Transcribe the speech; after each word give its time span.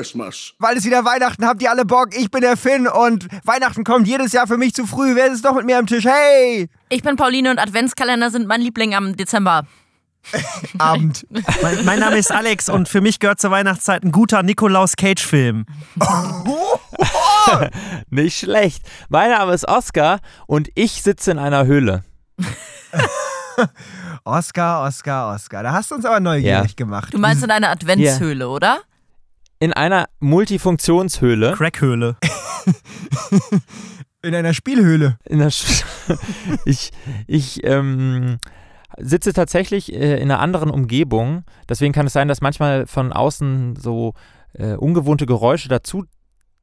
Christmas. 0.00 0.52
Weil 0.58 0.78
es 0.78 0.84
wieder 0.86 1.04
Weihnachten, 1.04 1.44
habt 1.44 1.60
ihr 1.62 1.70
alle 1.70 1.84
Bock? 1.84 2.16
Ich 2.16 2.30
bin 2.30 2.40
der 2.40 2.56
Finn 2.56 2.88
und 2.88 3.28
Weihnachten 3.44 3.84
kommt 3.84 4.08
jedes 4.08 4.32
Jahr 4.32 4.46
für 4.46 4.56
mich 4.56 4.72
zu 4.72 4.86
früh. 4.86 5.14
Wer 5.14 5.26
ist 5.30 5.44
noch 5.44 5.54
mit 5.54 5.66
mir 5.66 5.76
am 5.78 5.86
Tisch? 5.86 6.06
Hey! 6.06 6.70
Ich 6.88 7.02
bin 7.02 7.16
Pauline 7.16 7.50
und 7.50 7.58
Adventskalender 7.58 8.30
sind 8.30 8.46
mein 8.46 8.62
Liebling 8.62 8.94
am 8.94 9.14
Dezember. 9.14 9.66
Abend. 10.78 11.26
Mein, 11.62 11.84
mein 11.84 11.98
Name 12.00 12.16
ist 12.16 12.32
Alex 12.32 12.70
und 12.70 12.88
für 12.88 13.02
mich 13.02 13.18
gehört 13.20 13.40
zur 13.42 13.50
Weihnachtszeit 13.50 14.02
ein 14.02 14.10
guter 14.10 14.42
Nikolaus 14.42 14.96
Cage-Film. 14.96 15.66
Nicht 18.10 18.38
schlecht. 18.38 18.82
Mein 19.10 19.30
Name 19.30 19.52
ist 19.52 19.68
Oskar 19.68 20.20
und 20.46 20.70
ich 20.76 21.02
sitze 21.02 21.30
in 21.30 21.38
einer 21.38 21.66
Höhle. 21.66 22.04
Oscar, 24.24 24.82
Oscar, 24.84 25.34
Oscar. 25.34 25.62
Da 25.62 25.72
hast 25.72 25.90
du 25.90 25.96
uns 25.96 26.06
aber 26.06 26.20
neugierig 26.20 26.70
Ja. 26.70 26.74
gemacht. 26.76 27.12
Du 27.12 27.18
meinst 27.18 27.42
in 27.44 27.50
einer 27.50 27.68
Adventshöhle, 27.70 28.48
oder? 28.48 28.80
In 29.60 29.74
einer 29.74 30.08
Multifunktionshöhle. 30.20 31.52
Crackhöhle. 31.52 32.16
in 34.22 34.34
einer 34.34 34.54
Spielhöhle. 34.54 35.18
In 35.26 35.38
der 35.38 35.50
Sch 35.50 35.84
ich 36.64 36.92
ich 37.26 37.62
ähm, 37.64 38.38
sitze 38.98 39.34
tatsächlich 39.34 39.92
äh, 39.92 40.16
in 40.16 40.30
einer 40.30 40.40
anderen 40.40 40.70
Umgebung. 40.70 41.44
Deswegen 41.68 41.92
kann 41.92 42.06
es 42.06 42.14
sein, 42.14 42.26
dass 42.26 42.40
manchmal 42.40 42.86
von 42.86 43.12
außen 43.12 43.76
so 43.76 44.14
äh, 44.54 44.72
ungewohnte 44.72 45.26
Geräusche 45.26 45.68
dazu 45.68 46.04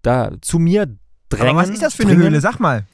da, 0.02 0.31
zu 0.42 0.58
mir 0.58 0.88
drängen. 1.30 1.50
Aber 1.50 1.59
was 1.59 1.70
ist 1.70 1.84
das 1.84 1.94
für 1.94 2.02
eine 2.02 2.14
dringen. 2.14 2.23
Höhle? 2.23 2.42
Sag 2.42 2.59
mal. 2.59 2.88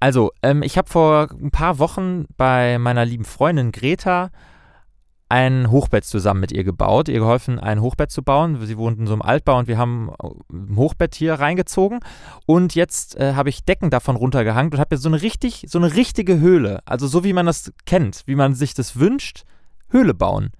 Also, 0.00 0.32
ähm, 0.42 0.62
ich 0.62 0.78
habe 0.78 0.88
vor 0.88 1.28
ein 1.30 1.50
paar 1.50 1.78
Wochen 1.78 2.24
bei 2.38 2.78
meiner 2.78 3.04
lieben 3.04 3.26
Freundin 3.26 3.70
Greta 3.70 4.30
ein 5.30 5.70
Hochbett 5.70 6.04
zusammen 6.04 6.40
mit 6.40 6.50
ihr 6.50 6.64
gebaut, 6.64 7.08
ihr 7.08 7.20
geholfen, 7.20 7.60
ein 7.60 7.80
Hochbett 7.80 8.10
zu 8.10 8.24
bauen. 8.24 8.60
Sie 8.66 8.76
wohnt 8.76 8.98
in 8.98 9.06
so 9.06 9.12
einem 9.12 9.22
Altbau 9.22 9.58
und 9.58 9.68
wir 9.68 9.78
haben 9.78 10.10
ein 10.52 10.74
Hochbett 10.74 11.14
hier 11.14 11.34
reingezogen. 11.34 12.00
Und 12.46 12.74
jetzt 12.74 13.16
äh, 13.16 13.34
habe 13.34 13.48
ich 13.48 13.64
Decken 13.64 13.90
davon 13.90 14.16
runtergehangen 14.16 14.72
und 14.72 14.80
habe 14.80 14.96
jetzt 14.96 15.02
so 15.02 15.08
eine 15.08 15.22
richtig, 15.22 15.66
so 15.68 15.78
eine 15.78 15.94
richtige 15.94 16.40
Höhle. 16.40 16.80
Also 16.84 17.06
so 17.06 17.22
wie 17.22 17.32
man 17.32 17.46
das 17.46 17.72
kennt, 17.86 18.24
wie 18.26 18.34
man 18.34 18.54
sich 18.54 18.74
das 18.74 18.98
wünscht, 18.98 19.44
Höhle 19.88 20.14
bauen. 20.14 20.50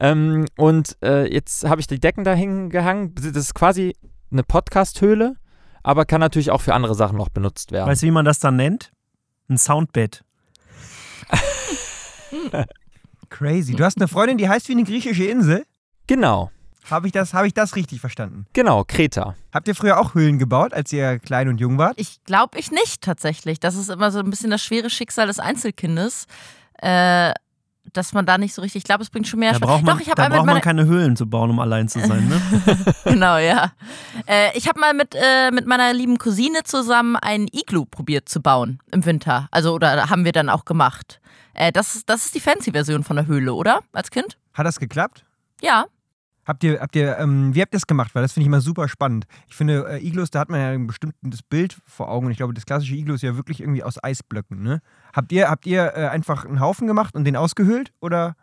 Ähm, 0.00 0.46
und 0.56 0.96
äh, 1.02 1.30
jetzt 1.30 1.68
habe 1.68 1.82
ich 1.82 1.86
die 1.86 2.00
Decken 2.00 2.24
da 2.24 2.32
hingehangen. 2.32 3.14
Das 3.14 3.26
ist 3.26 3.54
quasi 3.54 3.94
eine 4.32 4.42
Podcast-Höhle, 4.42 5.36
aber 5.82 6.06
kann 6.06 6.20
natürlich 6.20 6.50
auch 6.50 6.62
für 6.62 6.72
andere 6.72 6.94
Sachen 6.94 7.18
noch 7.18 7.28
benutzt 7.28 7.72
werden. 7.72 7.90
Weißt 7.90 8.02
du, 8.02 8.06
wie 8.06 8.10
man 8.10 8.24
das 8.24 8.38
dann 8.38 8.56
nennt? 8.56 8.90
Ein 9.50 9.58
Soundbed. 9.58 10.24
Crazy. 13.38 13.74
Du 13.74 13.84
hast 13.84 13.96
eine 13.98 14.06
Freundin, 14.08 14.38
die 14.38 14.48
heißt 14.48 14.68
wie 14.68 14.72
eine 14.72 14.84
griechische 14.84 15.24
Insel. 15.24 15.64
Genau, 16.06 16.50
Habe 16.90 17.06
ich, 17.06 17.12
das- 17.12 17.32
hab 17.34 17.44
ich 17.46 17.54
das 17.54 17.74
richtig 17.76 18.00
verstanden? 18.00 18.46
genau, 18.52 18.84
Kreta. 18.86 19.34
Habt 19.52 19.66
ihr 19.68 19.74
früher 19.74 19.98
auch 19.98 20.14
Höhlen 20.14 20.38
gebaut, 20.38 20.72
als 20.74 20.92
ihr 20.92 21.18
klein 21.18 21.48
und 21.48 21.58
jung 21.58 21.78
wart? 21.78 21.94
Ich 21.98 22.22
glaube 22.24 22.58
ich 22.58 22.70
nicht 22.70 23.00
tatsächlich. 23.02 23.58
Das 23.58 23.74
ist 23.74 23.88
immer 23.90 24.10
so 24.10 24.18
ein 24.20 24.30
bisschen 24.30 24.50
das 24.50 24.62
schwere 24.62 24.90
Schicksal 24.90 25.26
des 25.26 25.38
Einzelkindes. 25.40 26.26
Äh, 26.82 27.32
dass 27.96 28.12
man 28.12 28.26
da 28.26 28.36
nicht 28.38 28.54
so 28.54 28.62
richtig, 28.62 28.80
ich 28.80 28.84
glaube, 28.84 29.02
es 29.02 29.10
bringt 29.10 29.26
schon 29.26 29.40
mehr 29.40 29.52
Da 29.52 29.56
Spaß. 29.58 29.68
braucht 29.68 29.82
man, 29.84 29.94
Doch, 29.96 30.00
ich 30.02 30.08
habe 30.08 30.16
da 30.16 30.24
einmal 30.24 30.38
braucht 30.40 30.46
man 30.48 30.60
keine 30.60 30.84
Höhlen 30.86 31.16
zu 31.16 31.26
bauen, 31.26 31.50
um 31.50 31.58
allein 31.60 31.88
zu 31.88 32.00
sein. 32.00 32.28
Ne? 32.28 32.40
genau, 33.04 33.36
ja. 33.38 33.72
Äh, 34.26 34.56
ich 34.56 34.68
habe 34.68 34.78
mal 34.80 34.94
mit, 34.94 35.14
äh, 35.14 35.50
mit 35.50 35.66
meiner 35.66 35.92
lieben 35.92 36.18
Cousine 36.18 36.62
zusammen 36.64 37.16
ein 37.16 37.46
Iglu 37.52 37.84
probiert 37.86 38.28
zu 38.28 38.40
bauen 38.40 38.78
im 38.92 39.04
Winter. 39.06 39.48
Also, 39.50 39.72
oder 39.74 40.10
haben 40.10 40.24
wir 40.24 40.32
dann 40.32 40.48
auch 40.50 40.64
gemacht. 40.64 41.20
Äh, 41.54 41.72
das, 41.72 41.94
ist- 41.96 42.08
das 42.08 42.26
ist 42.26 42.34
die 42.34 42.40
Fancy-Version 42.40 43.04
von 43.04 43.16
der 43.16 43.26
Höhle, 43.26 43.54
oder? 43.54 43.80
Als 43.92 44.10
Kind? 44.10 44.36
Hat 44.52 44.66
das 44.66 44.78
geklappt? 44.80 45.24
Ja. 45.62 45.86
Habt 46.46 46.62
ihr, 46.64 46.80
habt 46.80 46.94
ihr, 46.94 47.18
ähm, 47.18 47.54
wie 47.54 47.60
habt 47.60 47.72
ihr 47.74 47.78
das 47.78 47.86
gemacht? 47.86 48.14
Weil 48.14 48.22
das 48.22 48.32
finde 48.32 48.44
ich 48.44 48.48
immer 48.48 48.60
super 48.60 48.88
spannend. 48.88 49.26
Ich 49.48 49.54
finde, 49.54 49.86
äh, 49.88 50.06
Iglus, 50.06 50.30
da 50.30 50.40
hat 50.40 50.50
man 50.50 50.60
ja 50.60 50.70
ein 50.70 50.86
bestimmtes 50.86 51.42
Bild 51.42 51.76
vor 51.86 52.08
Augen. 52.08 52.26
Und 52.26 52.32
ich 52.32 52.38
glaube, 52.38 52.54
das 52.54 52.66
klassische 52.66 52.94
Iglu 52.94 53.14
ist 53.14 53.22
ja 53.22 53.36
wirklich 53.36 53.60
irgendwie 53.60 53.82
aus 53.82 54.02
Eisblöcken, 54.02 54.62
ne? 54.62 54.80
Habt 55.14 55.32
ihr, 55.32 55.48
habt 55.48 55.66
ihr 55.66 55.92
äh, 55.96 56.08
einfach 56.08 56.44
einen 56.44 56.60
Haufen 56.60 56.86
gemacht 56.86 57.14
und 57.14 57.24
den 57.24 57.36
ausgehöhlt? 57.36 57.92
Oder 58.00 58.36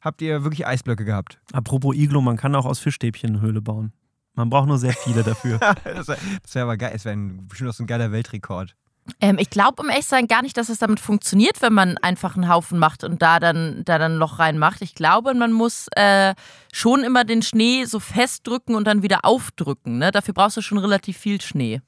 habt 0.00 0.20
ihr 0.22 0.44
wirklich 0.44 0.66
Eisblöcke 0.66 1.04
gehabt? 1.04 1.40
Apropos 1.52 1.96
Iglo, 1.96 2.20
man 2.20 2.36
kann 2.36 2.54
auch 2.54 2.66
aus 2.66 2.78
Fischstäbchen 2.78 3.30
eine 3.30 3.40
Höhle 3.40 3.62
bauen. 3.62 3.92
Man 4.34 4.50
braucht 4.50 4.68
nur 4.68 4.78
sehr 4.78 4.92
viele 4.92 5.22
dafür. 5.22 5.58
das 5.84 6.08
wäre 6.08 6.18
wär 6.52 6.62
aber 6.62 6.76
geil. 6.76 6.92
Es 6.94 7.06
wäre 7.06 7.16
bestimmt 7.16 7.70
auch 7.70 7.74
so 7.74 7.82
ein 7.82 7.86
geiler 7.86 8.12
Weltrekord. 8.12 8.76
Ähm, 9.20 9.36
ich 9.38 9.50
glaube, 9.50 9.82
um 9.82 9.88
echt 9.88 10.08
sein, 10.08 10.26
gar 10.26 10.42
nicht, 10.42 10.56
dass 10.56 10.68
es 10.68 10.78
damit 10.78 11.00
funktioniert, 11.00 11.62
wenn 11.62 11.72
man 11.72 11.96
einfach 11.98 12.34
einen 12.36 12.48
Haufen 12.48 12.78
macht 12.78 13.04
und 13.04 13.22
da 13.22 13.38
dann, 13.40 13.82
da 13.84 13.98
dann 13.98 14.12
ein 14.14 14.18
Loch 14.18 14.38
reinmacht. 14.38 14.82
Ich 14.82 14.94
glaube, 14.94 15.32
man 15.34 15.52
muss 15.52 15.86
äh, 15.96 16.34
schon 16.72 17.02
immer 17.04 17.24
den 17.24 17.42
Schnee 17.42 17.84
so 17.84 18.00
festdrücken 18.00 18.74
und 18.74 18.86
dann 18.86 19.02
wieder 19.02 19.24
aufdrücken. 19.24 19.98
Ne? 19.98 20.10
Dafür 20.12 20.34
brauchst 20.34 20.56
du 20.56 20.60
schon 20.62 20.78
relativ 20.78 21.16
viel 21.16 21.40
Schnee. 21.40 21.80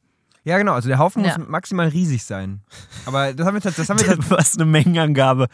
Ja, 0.44 0.56
genau. 0.58 0.72
Also 0.72 0.88
der 0.88 0.98
Haufen 0.98 1.24
Ja. 1.24 1.36
muss 1.38 1.48
maximal 1.48 1.88
riesig 1.88 2.24
sein. 2.24 2.62
Aber 3.04 3.34
das 3.34 3.46
haben 3.46 3.54
wir, 3.54 3.60
tats- 3.62 3.76
das 3.76 3.88
haben 3.90 4.00
wir 4.00 4.16
Was 4.30 4.54
eine 4.56 4.64
Mengenangabe. 4.64 5.48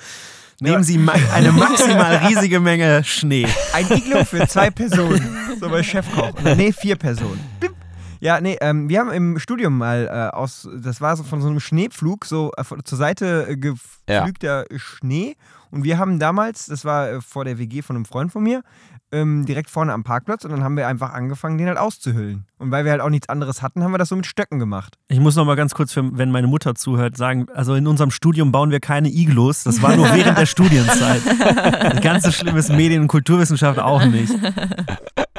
Nehmen 0.60 0.76
Ja. 0.76 0.82
Sie 0.84 0.98
ma 0.98 1.12
eine 1.32 1.50
maximal 1.50 2.16
riesige 2.28 2.60
Menge 2.60 3.02
Schnee. 3.02 3.48
Ein 3.72 3.90
Iglo 3.90 4.24
für 4.24 4.46
zwei 4.46 4.70
Personen. 4.70 5.36
So 5.58 5.68
bei 5.68 5.82
Chefkoch. 5.82 6.30
Nee, 6.44 6.70
vier 6.72 6.94
Personen. 6.94 7.40
Bip. 7.58 7.72
Ja, 8.24 8.40
nee, 8.40 8.56
ähm, 8.62 8.88
wir 8.88 9.00
haben 9.00 9.10
im 9.10 9.38
Studium 9.38 9.76
mal 9.76 10.06
äh, 10.06 10.34
aus, 10.34 10.66
das 10.74 11.02
war 11.02 11.14
so 11.14 11.24
von 11.24 11.42
so 11.42 11.48
einem 11.48 11.60
Schneepflug, 11.60 12.24
so 12.24 12.52
äh, 12.56 12.64
zur 12.82 12.96
Seite 12.96 13.46
äh, 13.50 13.56
geflügter 13.58 14.64
Schnee. 14.76 15.36
Und 15.70 15.84
wir 15.84 15.98
haben 15.98 16.18
damals, 16.18 16.64
das 16.64 16.86
war 16.86 17.10
äh, 17.10 17.20
vor 17.20 17.44
der 17.44 17.58
WG 17.58 17.82
von 17.82 17.96
einem 17.96 18.06
Freund 18.06 18.32
von 18.32 18.42
mir, 18.42 18.62
ähm, 19.12 19.44
direkt 19.44 19.68
vorne 19.68 19.92
am 19.92 20.04
Parkplatz 20.04 20.46
und 20.46 20.52
dann 20.52 20.64
haben 20.64 20.74
wir 20.78 20.88
einfach 20.88 21.12
angefangen, 21.12 21.58
den 21.58 21.68
halt 21.68 21.76
auszuhüllen. 21.76 22.46
Und 22.56 22.70
weil 22.70 22.86
wir 22.86 22.92
halt 22.92 23.02
auch 23.02 23.10
nichts 23.10 23.28
anderes 23.28 23.60
hatten, 23.60 23.84
haben 23.84 23.92
wir 23.92 23.98
das 23.98 24.08
so 24.08 24.16
mit 24.16 24.24
Stöcken 24.24 24.58
gemacht. 24.58 24.96
Ich 25.08 25.20
muss 25.20 25.36
noch 25.36 25.44
mal 25.44 25.54
ganz 25.54 25.74
kurz, 25.74 25.92
für, 25.92 26.16
wenn 26.16 26.30
meine 26.30 26.46
Mutter 26.46 26.74
zuhört, 26.74 27.18
sagen, 27.18 27.48
also 27.52 27.74
in 27.74 27.86
unserem 27.86 28.10
Studium 28.10 28.52
bauen 28.52 28.70
wir 28.70 28.80
keine 28.80 29.10
Iglos. 29.10 29.64
Das 29.64 29.82
war 29.82 29.94
nur 29.96 30.06
während 30.14 30.38
der 30.38 30.46
Studienzeit. 30.46 31.20
Ganz 32.00 32.24
so 32.24 32.30
schlimm 32.32 32.56
ist 32.56 32.70
Medien- 32.70 33.02
und 33.02 33.08
Kulturwissenschaft 33.08 33.78
auch 33.78 34.06
nicht. 34.06 34.32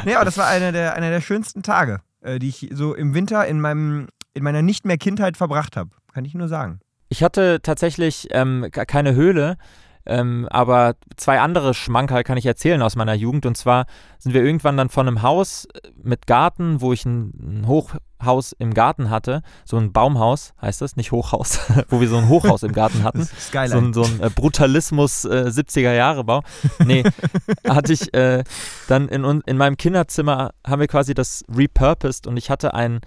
Nee, 0.06 0.13
aber 0.13 0.25
das 0.25 0.38
war 0.38 0.45
einer 0.45 0.72
der, 0.72 0.94
einer 0.94 1.09
der 1.09 1.22
schönsten 1.22 1.63
Tage, 1.63 2.00
die 2.40 2.50
ich 2.50 2.69
so 2.74 2.94
im 2.94 3.13
Winter 3.13 3.46
in, 3.46 3.62
meinem, 3.62 4.08
in 4.34 4.44
meiner 4.44 4.62
nicht 4.62 4.86
mehr 4.86 4.97
Kindheit 4.97 5.38
verbracht 5.38 5.78
habe. 5.78 5.91
Kann 6.13 6.25
ich 6.25 6.34
nur 6.34 6.47
sagen. 6.47 6.80
Ich 7.09 7.24
hatte 7.24 7.59
tatsächlich 7.62 8.28
ähm, 8.31 8.68
keine 8.72 9.16
Höhle, 9.16 9.58
ähm, 10.05 10.47
aber 10.49 10.95
zwei 11.17 11.39
andere 11.39 11.73
Schmankerl 11.73 12.23
kann 12.23 12.38
ich 12.38 12.45
erzählen 12.45 12.81
aus 12.81 12.95
meiner 12.95 13.13
Jugend. 13.13 13.45
Und 13.45 13.57
zwar 13.57 13.85
sind 14.19 14.33
wir 14.33 14.43
irgendwann 14.43 14.77
dann 14.77 14.89
von 14.89 15.07
einem 15.07 15.21
Haus 15.21 15.66
äh, 15.66 15.89
mit 16.01 16.27
Garten, 16.27 16.81
wo 16.81 16.93
ich 16.93 17.05
ein, 17.05 17.61
ein 17.63 17.67
Hochhaus 17.67 18.53
im 18.53 18.73
Garten 18.73 19.09
hatte, 19.09 19.41
so 19.65 19.77
ein 19.77 19.91
Baumhaus 19.94 20.53
heißt 20.61 20.81
das, 20.81 20.95
nicht 20.95 21.11
Hochhaus, 21.11 21.59
wo 21.89 22.01
wir 22.01 22.07
so 22.07 22.17
ein 22.17 22.29
Hochhaus 22.29 22.63
im 22.63 22.73
Garten 22.73 23.03
hatten. 23.03 23.27
So 23.71 23.77
ein, 23.77 23.94
so 23.94 24.03
ein 24.03 24.19
äh, 24.21 24.29
Brutalismus 24.29 25.25
äh, 25.25 25.45
70er-Jahre-Bau. 25.47 26.41
Nee, 26.83 27.03
hatte 27.67 27.94
ich 27.94 28.13
äh, 28.13 28.44
dann 28.88 29.07
in, 29.07 29.41
in 29.45 29.57
meinem 29.57 29.77
Kinderzimmer, 29.77 30.51
haben 30.65 30.79
wir 30.79 30.88
quasi 30.88 31.13
das 31.13 31.44
repurposed 31.53 32.27
und 32.27 32.38
ich 32.38 32.49
hatte 32.49 32.73
ein 32.73 33.01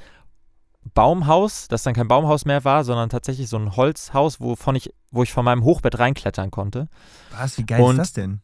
Baumhaus, 0.95 1.69
das 1.69 1.83
dann 1.83 1.95
kein 1.95 2.09
Baumhaus 2.09 2.45
mehr 2.45 2.65
war, 2.65 2.85
sondern 2.85 3.09
tatsächlich 3.09 3.49
so 3.49 3.57
ein 3.59 3.77
Holzhaus, 3.77 4.41
wovon 4.41 4.77
ich, 4.77 4.93
wo 5.11 5.23
ich 5.23 5.33
von 5.33 5.45
meinem 5.45 5.65
Hochbett 5.65 5.99
reinklettern 5.99 6.51
konnte. 6.51 6.89
Was, 7.37 7.59
wie 7.59 7.65
geil 7.67 7.81
Und- 7.83 7.93
ist 7.93 7.99
das 7.99 8.13
denn? 8.13 8.41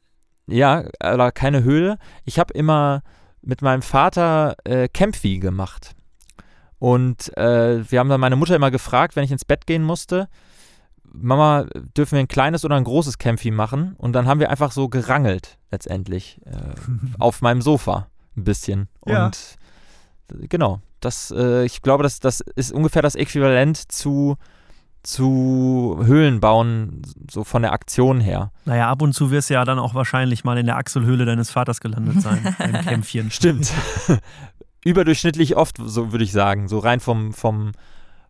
Ja, 0.46 0.84
aber 1.00 1.32
keine 1.32 1.62
Höhle. 1.62 1.98
Ich 2.24 2.38
habe 2.38 2.52
immer 2.52 3.02
mit 3.40 3.62
meinem 3.62 3.80
Vater 3.82 4.56
äh, 4.64 4.88
Campfi 4.88 5.38
gemacht. 5.38 5.94
Und 6.78 7.34
äh, 7.38 7.90
wir 7.90 7.98
haben 7.98 8.10
dann 8.10 8.20
meine 8.20 8.36
Mutter 8.36 8.54
immer 8.54 8.70
gefragt, 8.70 9.16
wenn 9.16 9.24
ich 9.24 9.32
ins 9.32 9.44
Bett 9.46 9.66
gehen 9.66 9.82
musste, 9.82 10.28
Mama, 11.16 11.66
dürfen 11.96 12.12
wir 12.16 12.20
ein 12.20 12.28
kleines 12.28 12.64
oder 12.64 12.76
ein 12.76 12.84
großes 12.84 13.18
Campfi 13.18 13.52
machen? 13.52 13.94
Und 13.96 14.12
dann 14.14 14.26
haben 14.26 14.40
wir 14.40 14.50
einfach 14.50 14.72
so 14.72 14.88
gerangelt, 14.88 15.58
letztendlich, 15.70 16.40
äh, 16.44 16.74
auf 17.18 17.40
meinem 17.40 17.62
Sofa 17.62 18.08
ein 18.36 18.44
bisschen. 18.44 18.88
Ja. 19.06 19.26
Und 19.26 19.56
genau, 20.50 20.80
das, 21.04 21.32
äh, 21.36 21.64
ich 21.64 21.82
glaube, 21.82 22.02
das, 22.02 22.20
das 22.20 22.40
ist 22.40 22.72
ungefähr 22.72 23.02
das 23.02 23.14
Äquivalent 23.14 23.90
zu, 23.92 24.36
zu 25.02 26.00
Höhlen 26.02 26.40
bauen, 26.40 27.02
so 27.30 27.44
von 27.44 27.62
der 27.62 27.72
Aktion 27.72 28.20
her. 28.20 28.50
Naja, 28.64 28.90
ab 28.90 29.02
und 29.02 29.12
zu 29.12 29.30
wirst 29.30 29.50
du 29.50 29.54
ja 29.54 29.64
dann 29.64 29.78
auch 29.78 29.94
wahrscheinlich 29.94 30.44
mal 30.44 30.58
in 30.58 30.66
der 30.66 30.76
Achselhöhle 30.76 31.24
deines 31.24 31.50
Vaters 31.50 31.80
gelandet 31.80 32.22
sein. 32.22 32.54
Ein 32.58 32.84
Kämpfchen. 32.84 33.30
Stimmt. 33.30 33.72
Überdurchschnittlich 34.84 35.56
oft, 35.56 35.76
so 35.78 36.12
würde 36.12 36.24
ich 36.24 36.32
sagen, 36.32 36.68
so 36.68 36.78
rein 36.78 37.00
vom, 37.00 37.32
vom, 37.32 37.72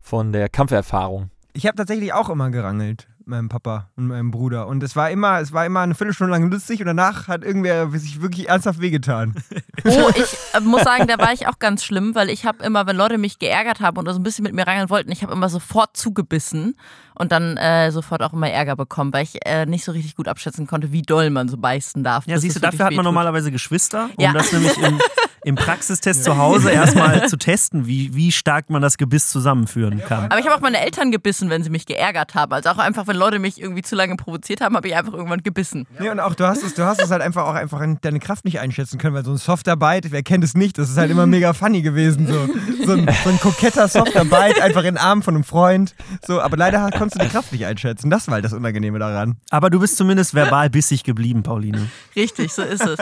von 0.00 0.32
der 0.32 0.48
Kampferfahrung. 0.48 1.30
Ich 1.52 1.66
habe 1.66 1.76
tatsächlich 1.76 2.12
auch 2.12 2.28
immer 2.28 2.50
gerangelt, 2.50 3.08
meinem 3.26 3.48
Papa 3.48 3.88
und 3.96 4.06
meinem 4.08 4.30
Bruder. 4.30 4.66
Und 4.66 4.82
es 4.82 4.96
war 4.96 5.10
immer, 5.10 5.40
es 5.40 5.52
war 5.52 5.64
immer 5.66 5.80
eine 5.80 5.94
Viertelstunde 5.94 6.32
lang 6.32 6.50
lustig 6.50 6.80
und 6.80 6.86
danach 6.86 7.28
hat 7.28 7.44
irgendwer 7.44 7.90
sich 7.90 8.20
wirklich 8.22 8.48
ernsthaft 8.48 8.80
wehgetan. 8.80 9.34
Oh, 9.86 10.08
ich 10.16 10.36
äh, 10.54 10.60
muss 10.60 10.82
sagen, 10.82 11.06
da 11.08 11.18
war 11.18 11.32
ich 11.34 11.46
auch 11.46 11.58
ganz 11.58 11.84
schlimm, 11.84 12.14
weil 12.14 12.30
ich 12.30 12.46
habe 12.46 12.64
immer, 12.64 12.86
wenn 12.86 12.96
Leute 12.96 13.18
mich 13.18 13.38
geärgert 13.38 13.80
haben 13.80 13.98
oder 13.98 14.14
so 14.14 14.20
ein 14.20 14.22
bisschen 14.22 14.44
mit 14.44 14.54
mir 14.54 14.66
rangeln 14.66 14.88
wollten, 14.88 15.10
ich 15.12 15.22
habe 15.22 15.32
immer 15.32 15.50
sofort 15.50 15.94
zugebissen 15.96 16.76
und 17.14 17.32
dann 17.32 17.56
äh, 17.58 17.90
sofort 17.90 18.22
auch 18.22 18.32
immer 18.32 18.48
Ärger 18.48 18.76
bekommen, 18.76 19.12
weil 19.12 19.24
ich 19.24 19.44
äh, 19.44 19.66
nicht 19.66 19.84
so 19.84 19.92
richtig 19.92 20.14
gut 20.16 20.26
abschätzen 20.28 20.66
konnte, 20.66 20.90
wie 20.92 21.02
doll 21.02 21.28
man 21.28 21.48
so 21.48 21.58
beißen 21.58 22.02
darf. 22.02 22.26
Ja, 22.26 22.38
siehst 22.38 22.56
du, 22.56 22.60
dafür 22.60 22.78
hat 22.86 22.92
man 22.92 22.98
wehtut. 23.00 23.04
normalerweise 23.04 23.50
Geschwister, 23.50 24.08
um 24.16 24.24
Ja. 24.24 24.32
das 24.32 24.52
nämlich 24.52 24.78
in, 24.78 24.98
im 25.44 25.54
Praxistest 25.56 26.24
zu 26.24 26.36
Hause 26.36 26.70
erstmal 26.72 27.28
zu 27.28 27.36
testen, 27.36 27.86
wie, 27.86 28.14
wie 28.14 28.32
stark 28.32 28.70
man 28.70 28.82
das 28.82 28.96
Gebiss 28.96 29.28
zusammenführen 29.28 30.02
kann. 30.06 30.24
Aber 30.24 30.38
ich 30.38 30.46
habe 30.46 30.56
auch 30.56 30.60
meine 30.60 30.80
Eltern 30.80 31.10
gebissen, 31.10 31.50
wenn 31.50 31.62
sie 31.62 31.70
mich 31.70 31.86
geärgert 31.86 32.34
haben. 32.34 32.52
Also 32.52 32.70
auch 32.70 32.78
einfach, 32.78 33.06
wenn 33.06 33.16
Leute 33.16 33.38
mich 33.38 33.60
irgendwie 33.60 33.82
zu 33.82 33.94
lange 33.94 34.16
provoziert 34.16 34.60
haben, 34.60 34.76
habe 34.76 34.88
ich 34.88 34.96
einfach 34.96 35.12
irgendwann 35.12 35.42
gebissen. 35.42 35.86
Nee, 35.98 36.08
und 36.08 36.20
auch 36.20 36.34
du 36.34 36.46
hast 36.46 36.62
es, 36.62 36.74
du 36.74 36.84
hast 36.84 37.02
es 37.02 37.10
halt 37.10 37.22
einfach 37.22 37.46
auch 37.46 37.54
einfach 37.54 37.82
deine 38.00 38.20
Kraft 38.20 38.44
nicht 38.44 38.60
einschätzen 38.60 38.98
können, 38.98 39.14
weil 39.14 39.24
so 39.24 39.32
ein 39.32 39.36
softer 39.36 39.76
Bite, 39.76 40.10
wer 40.10 40.22
kennt 40.22 40.44
es 40.44 40.54
nicht, 40.54 40.78
das 40.78 40.90
ist 40.90 40.96
halt 40.96 41.10
immer 41.10 41.26
mega 41.26 41.52
funny 41.52 41.82
gewesen. 41.82 42.26
So, 42.26 42.48
so, 42.86 42.92
ein, 42.92 43.08
so 43.24 43.30
ein 43.30 43.40
koketter 43.40 43.88
softer 43.88 44.24
Bite 44.24 44.62
einfach 44.62 44.82
in 44.82 44.94
den 44.94 44.98
Arm 44.98 45.22
von 45.22 45.34
einem 45.34 45.44
Freund. 45.44 45.94
So, 46.26 46.40
aber 46.40 46.56
leider 46.56 46.90
konntest 46.90 47.20
du 47.20 47.24
die 47.24 47.30
Kraft 47.30 47.52
nicht 47.52 47.66
einschätzen. 47.66 48.10
Das 48.10 48.26
war 48.28 48.34
halt 48.34 48.44
das 48.44 48.52
Unangenehme 48.52 48.98
daran. 48.98 49.36
Aber 49.50 49.70
du 49.70 49.80
bist 49.80 49.96
zumindest 49.96 50.34
verbal 50.34 50.70
bissig 50.70 51.04
geblieben, 51.04 51.42
Pauline. 51.42 51.88
Richtig, 52.16 52.52
so 52.52 52.62
ist 52.62 52.86
es. 52.86 52.98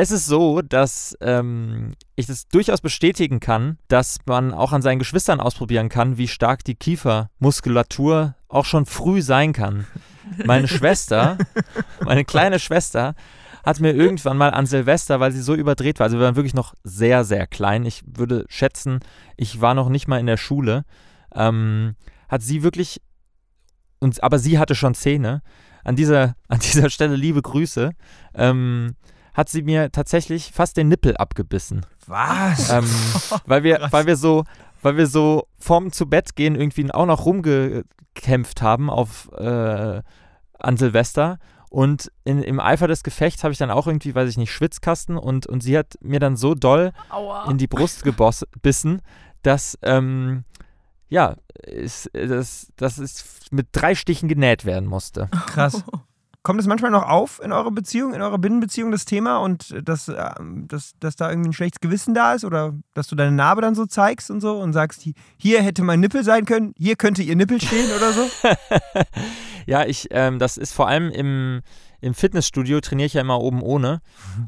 Es 0.00 0.12
ist 0.12 0.26
so, 0.26 0.62
dass 0.62 1.18
ähm, 1.20 1.94
ich 2.14 2.26
das 2.26 2.46
durchaus 2.46 2.80
bestätigen 2.80 3.40
kann, 3.40 3.78
dass 3.88 4.18
man 4.26 4.54
auch 4.54 4.70
an 4.70 4.80
seinen 4.80 5.00
Geschwistern 5.00 5.40
ausprobieren 5.40 5.88
kann, 5.88 6.18
wie 6.18 6.28
stark 6.28 6.62
die 6.62 6.76
Kiefermuskulatur 6.76 8.36
auch 8.46 8.64
schon 8.64 8.86
früh 8.86 9.22
sein 9.22 9.52
kann. 9.52 9.88
Meine 10.44 10.68
Schwester, 10.78 11.36
meine 12.04 12.24
kleine 12.24 12.60
Schwester, 12.60 13.16
hat 13.64 13.80
mir 13.80 13.92
irgendwann 13.92 14.36
mal 14.36 14.50
an 14.52 14.66
Silvester, 14.66 15.18
weil 15.18 15.32
sie 15.32 15.42
so 15.42 15.56
überdreht 15.56 15.98
war, 15.98 16.04
also 16.04 16.18
wir 16.18 16.26
waren 16.26 16.36
wirklich 16.36 16.54
noch 16.54 16.74
sehr, 16.84 17.24
sehr 17.24 17.48
klein, 17.48 17.84
ich 17.84 18.04
würde 18.06 18.44
schätzen, 18.48 19.00
ich 19.36 19.60
war 19.60 19.74
noch 19.74 19.88
nicht 19.88 20.06
mal 20.06 20.20
in 20.20 20.26
der 20.26 20.36
Schule, 20.36 20.84
ähm, 21.34 21.96
hat 22.28 22.42
sie 22.42 22.62
wirklich, 22.62 23.00
und, 23.98 24.22
aber 24.22 24.38
sie 24.38 24.60
hatte 24.60 24.76
schon 24.76 24.94
Zähne, 24.94 25.42
an 25.82 25.96
dieser, 25.96 26.36
an 26.46 26.60
dieser 26.60 26.88
Stelle 26.88 27.16
liebe 27.16 27.42
Grüße, 27.42 27.90
ähm, 28.34 28.94
hat 29.38 29.48
sie 29.48 29.62
mir 29.62 29.92
tatsächlich 29.92 30.50
fast 30.52 30.76
den 30.76 30.88
Nippel 30.88 31.16
abgebissen. 31.16 31.86
Was? 32.08 32.70
Ähm, 32.70 32.90
weil, 33.46 33.62
wir, 33.62 33.86
weil 33.92 34.04
wir 34.06 34.16
so, 34.16 34.42
weil 34.82 34.96
wir 34.96 35.06
so 35.06 35.46
vorm 35.60 35.92
zu 35.92 36.06
Bett 36.06 36.34
gehen 36.34 36.56
irgendwie 36.56 36.90
auch 36.90 37.06
noch 37.06 37.24
rumgekämpft 37.24 38.62
haben 38.62 38.90
auf 38.90 39.30
äh, 39.34 40.02
an 40.58 40.76
Silvester. 40.76 41.38
Und 41.70 42.10
in, 42.24 42.42
im 42.42 42.58
Eifer 42.58 42.88
des 42.88 43.04
Gefechts 43.04 43.44
habe 43.44 43.52
ich 43.52 43.58
dann 43.58 43.70
auch 43.70 43.86
irgendwie, 43.86 44.12
weiß 44.12 44.28
ich 44.28 44.38
nicht, 44.38 44.50
Schwitzkasten 44.50 45.16
und, 45.16 45.46
und 45.46 45.62
sie 45.62 45.78
hat 45.78 45.94
mir 46.00 46.18
dann 46.18 46.34
so 46.34 46.56
doll 46.56 46.90
Aua. 47.08 47.48
in 47.48 47.58
die 47.58 47.68
Brust 47.68 48.02
gebissen, 48.02 49.02
dass 49.42 49.78
ähm, 49.82 50.42
ja, 51.08 51.36
ist, 51.62 52.10
das, 52.12 52.72
das 52.74 52.98
ist 52.98 53.52
mit 53.52 53.68
drei 53.70 53.94
Stichen 53.94 54.28
genäht 54.28 54.64
werden 54.64 54.88
musste. 54.88 55.28
Krass. 55.46 55.84
Kommt 56.48 56.60
es 56.60 56.66
manchmal 56.66 56.90
noch 56.90 57.06
auf 57.06 57.42
in 57.44 57.52
eurer 57.52 57.70
Beziehung, 57.70 58.14
in 58.14 58.22
eurer 58.22 58.38
Binnenbeziehung 58.38 58.90
das 58.90 59.04
Thema 59.04 59.36
und 59.36 59.86
dass, 59.86 60.08
äh, 60.08 60.30
dass, 60.66 60.92
dass 60.98 61.14
da 61.14 61.28
irgendwie 61.28 61.50
ein 61.50 61.52
schlechtes 61.52 61.80
Gewissen 61.82 62.14
da 62.14 62.32
ist 62.32 62.42
oder 62.42 62.72
dass 62.94 63.06
du 63.06 63.16
deine 63.16 63.32
Narbe 63.32 63.60
dann 63.60 63.74
so 63.74 63.84
zeigst 63.84 64.30
und 64.30 64.40
so 64.40 64.58
und 64.58 64.72
sagst, 64.72 65.06
hier 65.36 65.62
hätte 65.62 65.82
mein 65.82 66.00
Nippel 66.00 66.24
sein 66.24 66.46
können, 66.46 66.72
hier 66.78 66.96
könnte 66.96 67.22
ihr 67.22 67.36
Nippel 67.36 67.60
stehen 67.60 67.90
oder 67.94 68.12
so? 68.14 68.26
ja, 69.66 69.84
ich, 69.84 70.08
ähm, 70.10 70.38
das 70.38 70.56
ist 70.56 70.72
vor 70.72 70.88
allem 70.88 71.10
im, 71.10 71.60
im 72.00 72.14
Fitnessstudio 72.14 72.80
trainiere 72.80 73.08
ich 73.08 73.12
ja 73.12 73.20
immer 73.20 73.40
oben 73.42 73.60
ohne. 73.60 74.00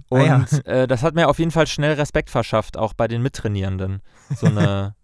Und 0.09 0.21
Ah 0.23 0.25
ja. 0.25 0.59
äh, 0.65 0.89
das 0.89 1.03
hat 1.03 1.15
mir 1.15 1.29
auf 1.29 1.39
jeden 1.39 1.51
Fall 1.51 1.67
schnell 1.67 1.93
Respekt 1.97 2.31
verschafft, 2.31 2.79
auch 2.79 2.95
bei 2.95 3.09
den 3.09 3.21
Mittrainierenden. 3.21 4.01
So 4.37 4.47
eine, 4.47 4.95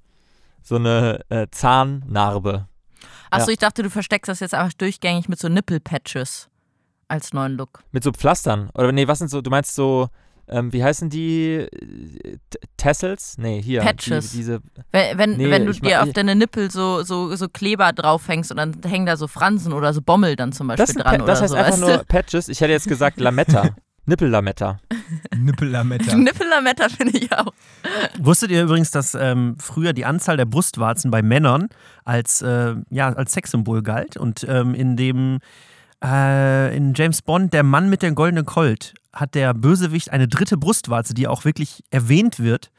so 0.63 0.77
eine 0.77 1.21
äh, 1.29 1.47
Zahnnarbe. 1.51 2.69
Achso, 3.31 3.49
Ja. 3.49 3.53
ich 3.53 3.59
dachte, 3.59 3.83
du 3.83 3.91
versteckst 3.91 4.31
das 4.31 4.41
jetzt 4.41 4.55
einfach 4.55 4.73
durchgängig 4.73 5.29
mit 5.29 5.39
so 5.39 5.51
Nippelpatches 5.51 6.49
als 7.09 7.33
neuen 7.33 7.57
Look. 7.57 7.81
Mit 7.93 8.03
so 8.05 8.13
Pflastern. 8.13 8.71
Oder 8.75 8.93
nee, 8.93 9.07
was 9.09 9.19
sind 9.19 9.29
so, 9.31 9.41
du 9.41 9.51
meinst 9.51 9.75
so, 9.75 10.09
ähm, 10.49 10.73
wie 10.73 10.83
heißen 10.85 11.11
die? 11.11 11.67
T- 12.51 12.59
Tassels? 12.77 13.37
Nee, 13.39 13.61
hier. 13.63 13.81
Patches. 13.81 14.31
Die, 14.31 14.39
diese, 14.39 14.61
Wenn, 14.93 15.19
wenn, 15.19 15.37
Nee, 15.37 15.51
wenn 15.51 15.67
du 15.67 15.73
dir 15.73 15.99
mein- 15.99 16.09
auf 16.09 16.13
deine 16.13 16.35
Nippel 16.37 16.71
so, 16.71 17.03
so, 17.03 17.35
so 17.35 17.49
Kleber 17.49 17.93
draufhängst 17.93 18.51
und 18.53 18.57
dann 18.59 18.75
hängen 18.87 19.07
da 19.07 19.17
so 19.17 19.27
Fransen 19.27 19.73
oder 19.73 19.93
so 19.93 20.03
Bommel 20.03 20.37
dann 20.37 20.53
zum 20.53 20.69
Beispiel 20.69 20.87
das, 20.87 20.95
dran 20.95 21.19
Pa- 21.21 21.25
das 21.27 21.41
heißt 21.43 21.51
so. 21.51 21.57
einfach 21.57 21.73
weißt 21.73 21.81
nur? 21.81 22.05
Patches. 22.05 22.49
Ich 22.49 22.61
hätte 22.61 22.73
jetzt 22.73 22.87
gesagt 22.89 23.19
Lametta. 23.21 23.71
Nippellametta. 24.09 24.79
Nippellametta. 25.37 26.15
Nippellametta 26.17 26.89
finde 26.91 27.19
ich 27.19 27.33
auch. 27.33 27.53
Wusstet 28.21 28.53
ihr 28.53 28.63
übrigens, 28.63 28.93
dass 28.93 29.17
ähm, 29.17 29.57
früher 29.61 29.93
die 29.93 30.05
Anzahl 30.05 30.37
der 30.37 30.45
Brustwarzen 30.45 31.11
bei 31.11 31.23
Männern 31.23 31.69
als, 32.05 32.41
äh, 32.41 32.77
ja, 32.91 33.13
als 33.13 33.33
Sexsymbol 33.33 33.83
galt? 33.83 34.17
Und 34.17 34.47
ähm, 34.49 34.75
in 34.75 34.97
dem 34.97 35.39
äh, 36.05 36.77
in 36.77 36.95
James 36.95 37.23
Bond, 37.23 37.53
der 37.53 37.63
Mann 37.63 37.89
mit 37.89 38.03
der 38.03 38.13
goldenen 38.13 38.45
Colt, 38.45 38.95
hat 39.13 39.35
der 39.35 39.55
Bösewicht 39.55 40.13
eine 40.13 40.29
dritte 40.29 40.57
Brustwarze, 40.57 41.15
die 41.15 41.27
auch 41.27 41.45
wirklich 41.45 41.83
erwähnt 41.91 42.39
wird, 42.39 42.71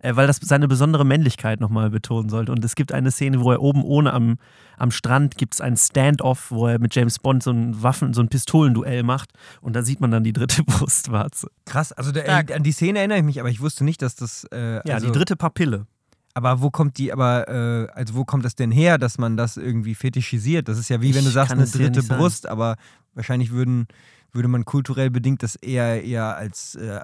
äh, 0.00 0.14
weil 0.16 0.26
das 0.26 0.38
seine 0.42 0.68
besondere 0.68 1.04
Männlichkeit 1.04 1.60
nochmal 1.60 1.90
betonen 1.90 2.28
sollte. 2.28 2.52
Und 2.52 2.64
es 2.64 2.74
gibt 2.74 2.92
eine 2.92 3.10
Szene, 3.10 3.40
wo 3.40 3.52
er 3.52 3.60
oben 3.60 3.82
ohne 3.82 4.12
am, 4.12 4.38
am 4.76 4.90
Strand 4.90 5.36
gibt 5.36 5.54
es 5.54 5.60
ein 5.60 5.76
Stand-off, 5.76 6.50
wo 6.50 6.68
er 6.68 6.78
mit 6.78 6.94
James 6.94 7.18
Bond 7.18 7.42
so 7.42 7.50
ein 7.50 7.82
Waffen, 7.82 8.14
so 8.14 8.22
ein 8.22 8.28
Pistolenduell 8.28 9.02
macht 9.02 9.32
und 9.60 9.74
da 9.74 9.82
sieht 9.82 10.00
man 10.00 10.10
dann 10.10 10.24
die 10.24 10.32
dritte 10.32 10.62
Brustwarze. 10.64 11.50
Krass, 11.66 11.92
also 11.92 12.12
der, 12.12 12.54
an 12.54 12.62
die 12.62 12.72
Szene 12.72 13.00
erinnere 13.00 13.18
ich 13.18 13.24
mich, 13.24 13.40
aber 13.40 13.50
ich 13.50 13.60
wusste 13.60 13.84
nicht, 13.84 14.00
dass 14.02 14.14
das. 14.14 14.44
Äh, 14.52 14.80
Ja, 14.86 14.94
also, 14.94 15.06
die 15.06 15.12
dritte 15.12 15.36
Papille. 15.36 15.86
Aber 16.34 16.62
wo 16.62 16.70
kommt 16.70 16.98
die, 16.98 17.12
aber, 17.12 17.48
äh, 17.48 17.88
also 17.92 18.14
wo 18.14 18.24
kommt 18.24 18.44
das 18.44 18.54
denn 18.54 18.70
her, 18.70 18.98
dass 18.98 19.18
man 19.18 19.36
das 19.36 19.56
irgendwie 19.56 19.94
fetischisiert? 19.94 20.68
Das 20.68 20.78
ist 20.78 20.88
ja 20.88 21.00
wie 21.02 21.14
wenn 21.14 21.22
du 21.24 21.28
Ich 21.28 21.34
sagst, 21.34 21.52
eine 21.52 21.66
dritte 21.66 21.98
nicht 21.98 22.08
sagen. 22.08 22.20
Brust, 22.20 22.46
aber 22.46 22.76
wahrscheinlich 23.14 23.50
würden, 23.50 23.88
würde 24.32 24.48
man 24.48 24.64
kulturell 24.64 25.10
bedingt 25.10 25.42
das 25.42 25.56
eher, 25.56 26.04
eher 26.04 26.36
als 26.36 26.76
äh, 26.76 27.00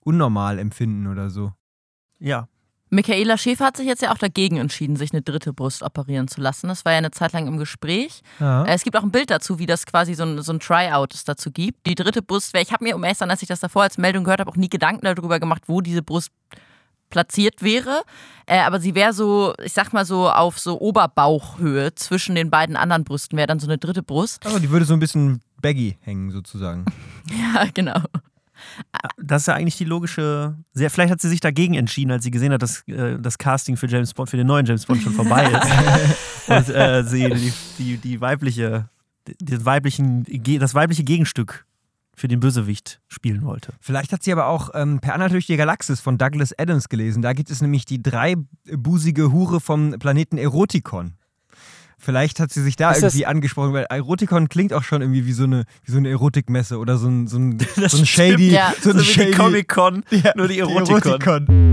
unnormal 0.00 0.58
empfinden 0.58 1.06
oder 1.06 1.30
so. 1.30 1.52
Ja, 2.18 2.48
Michaela 2.94 3.38
Schäfer 3.38 3.64
hat 3.64 3.78
sich 3.78 3.86
jetzt 3.86 4.02
ja 4.02 4.12
auch 4.12 4.18
dagegen 4.18 4.58
entschieden, 4.58 4.96
sich 4.96 5.14
eine 5.14 5.22
dritte 5.22 5.54
Brust 5.54 5.82
operieren 5.82 6.28
zu 6.28 6.42
lassen. 6.42 6.68
Das 6.68 6.84
war 6.84 6.92
ja 6.92 6.98
eine 6.98 7.10
Zeit 7.10 7.32
lang 7.32 7.46
im 7.46 7.56
Gespräch. 7.56 8.20
Ja. 8.38 8.66
Äh, 8.66 8.74
Es 8.74 8.82
gibt 8.82 8.96
auch 8.98 9.02
ein 9.02 9.10
Bild 9.10 9.30
dazu, 9.30 9.58
wie 9.58 9.64
das 9.64 9.86
quasi 9.86 10.12
so 10.12 10.24
ein, 10.24 10.42
so 10.42 10.52
ein 10.52 10.60
Tryout 10.60 11.14
es 11.14 11.24
dazu 11.24 11.50
gibt. 11.50 11.86
Die 11.86 11.94
dritte 11.94 12.20
Brust 12.20 12.52
wäre, 12.52 12.62
ich 12.62 12.70
habe 12.70 12.84
mir, 12.84 12.94
um 12.94 13.02
ehrlich 13.02 13.16
zu 13.16 13.20
sein, 13.20 13.30
als 13.30 13.40
ich 13.40 13.48
das 13.48 13.60
davor 13.60 13.84
als 13.84 13.96
Meldung 13.96 14.24
gehört 14.24 14.40
habe, 14.40 14.50
auch 14.50 14.56
nie 14.56 14.68
Gedanken 14.68 15.06
darüber 15.06 15.40
gemacht, 15.40 15.62
wo 15.68 15.80
diese 15.80 16.02
Brust 16.02 16.28
platziert 17.12 17.62
wäre. 17.62 18.02
Äh, 18.46 18.60
aber 18.60 18.80
sie 18.80 18.96
wäre 18.96 19.12
so, 19.12 19.54
ich 19.62 19.72
sag 19.72 19.92
mal 19.92 20.04
so 20.04 20.28
auf 20.28 20.58
so 20.58 20.80
Oberbauchhöhe 20.80 21.94
zwischen 21.94 22.34
den 22.34 22.50
beiden 22.50 22.74
anderen 22.76 23.04
Brüsten, 23.04 23.38
wäre 23.38 23.46
dann 23.46 23.60
so 23.60 23.68
eine 23.68 23.78
dritte 23.78 24.02
Brust. 24.02 24.44
Also 24.44 24.58
die 24.58 24.70
würde 24.70 24.84
so 24.84 24.94
ein 24.94 24.98
bisschen 24.98 25.40
baggy 25.60 25.96
hängen 26.00 26.32
sozusagen. 26.32 26.84
Ja, 27.30 27.66
genau. 27.72 28.00
Das 29.16 29.42
ist 29.42 29.46
ja 29.46 29.54
eigentlich 29.54 29.76
die 29.76 29.84
logische. 29.84 30.56
Sehr, 30.72 30.90
vielleicht 30.90 31.12
hat 31.12 31.20
sie 31.20 31.28
sich 31.28 31.38
dagegen 31.38 31.74
entschieden, 31.74 32.10
als 32.10 32.24
sie 32.24 32.32
gesehen 32.32 32.52
hat, 32.52 32.62
dass 32.62 32.86
äh, 32.88 33.16
das 33.18 33.38
Casting 33.38 33.76
für 33.76 33.86
James 33.86 34.12
Bond, 34.12 34.28
für 34.28 34.36
den 34.36 34.48
neuen 34.48 34.66
James 34.66 34.86
Bond 34.86 35.02
schon 35.02 35.12
vorbei 35.12 35.44
ist. 35.44 36.48
und 36.68 36.74
äh, 36.74 37.04
sie 37.04 37.30
die, 37.30 37.52
die, 37.78 37.96
die 37.96 38.20
weibliche, 38.20 38.88
die 39.40 39.64
weiblichen, 39.64 40.24
das 40.58 40.74
weibliche 40.74 41.04
Gegenstück 41.04 41.64
für 42.16 42.28
den 42.28 42.40
Bösewicht 42.40 43.00
spielen 43.08 43.42
wollte. 43.44 43.72
Vielleicht 43.80 44.12
hat 44.12 44.22
sie 44.22 44.32
aber 44.32 44.46
auch 44.46 44.70
ähm, 44.74 45.00
Per 45.00 45.14
Anhalt 45.14 45.32
durch 45.32 45.46
die 45.46 45.56
Galaxis 45.56 46.00
von 46.00 46.18
Douglas 46.18 46.52
Adams 46.58 46.88
gelesen. 46.88 47.22
Da 47.22 47.32
gibt 47.32 47.50
es 47.50 47.60
nämlich 47.62 47.84
die 47.84 48.02
dreibusige 48.02 49.32
Hure 49.32 49.60
vom 49.60 49.92
Planeten 49.98 50.38
Erotikon. 50.38 51.14
Vielleicht 51.98 52.40
hat 52.40 52.50
sie 52.50 52.62
sich 52.62 52.74
da 52.74 52.90
Ist 52.90 53.02
irgendwie 53.02 53.26
angesprochen, 53.26 53.72
weil 53.72 53.84
Erotikon 53.84 54.48
klingt 54.48 54.72
auch 54.72 54.82
schon 54.82 55.02
irgendwie 55.02 55.24
wie 55.24 55.32
so 55.32 55.44
eine, 55.44 55.64
wie 55.84 55.92
so 55.92 55.98
eine 55.98 56.08
Erotikmesse 56.10 56.78
oder 56.78 56.96
so 56.98 57.06
ein, 57.08 57.28
so 57.28 57.38
ein, 57.38 57.58
so 57.76 57.96
ein 57.96 58.06
shady, 58.06 58.50
Ja. 58.50 58.72
so 58.80 58.90
ein 58.90 58.98
So 58.98 59.02
wie 59.04 59.06
die 59.06 59.12
shady 59.12 59.30
Comic-Con, 59.30 60.04
Ja, 60.10 60.32
nur 60.36 60.48
die 60.48 60.54
die 60.54 60.60
Erotikon. 60.60 61.00
Erotikon. 61.20 61.71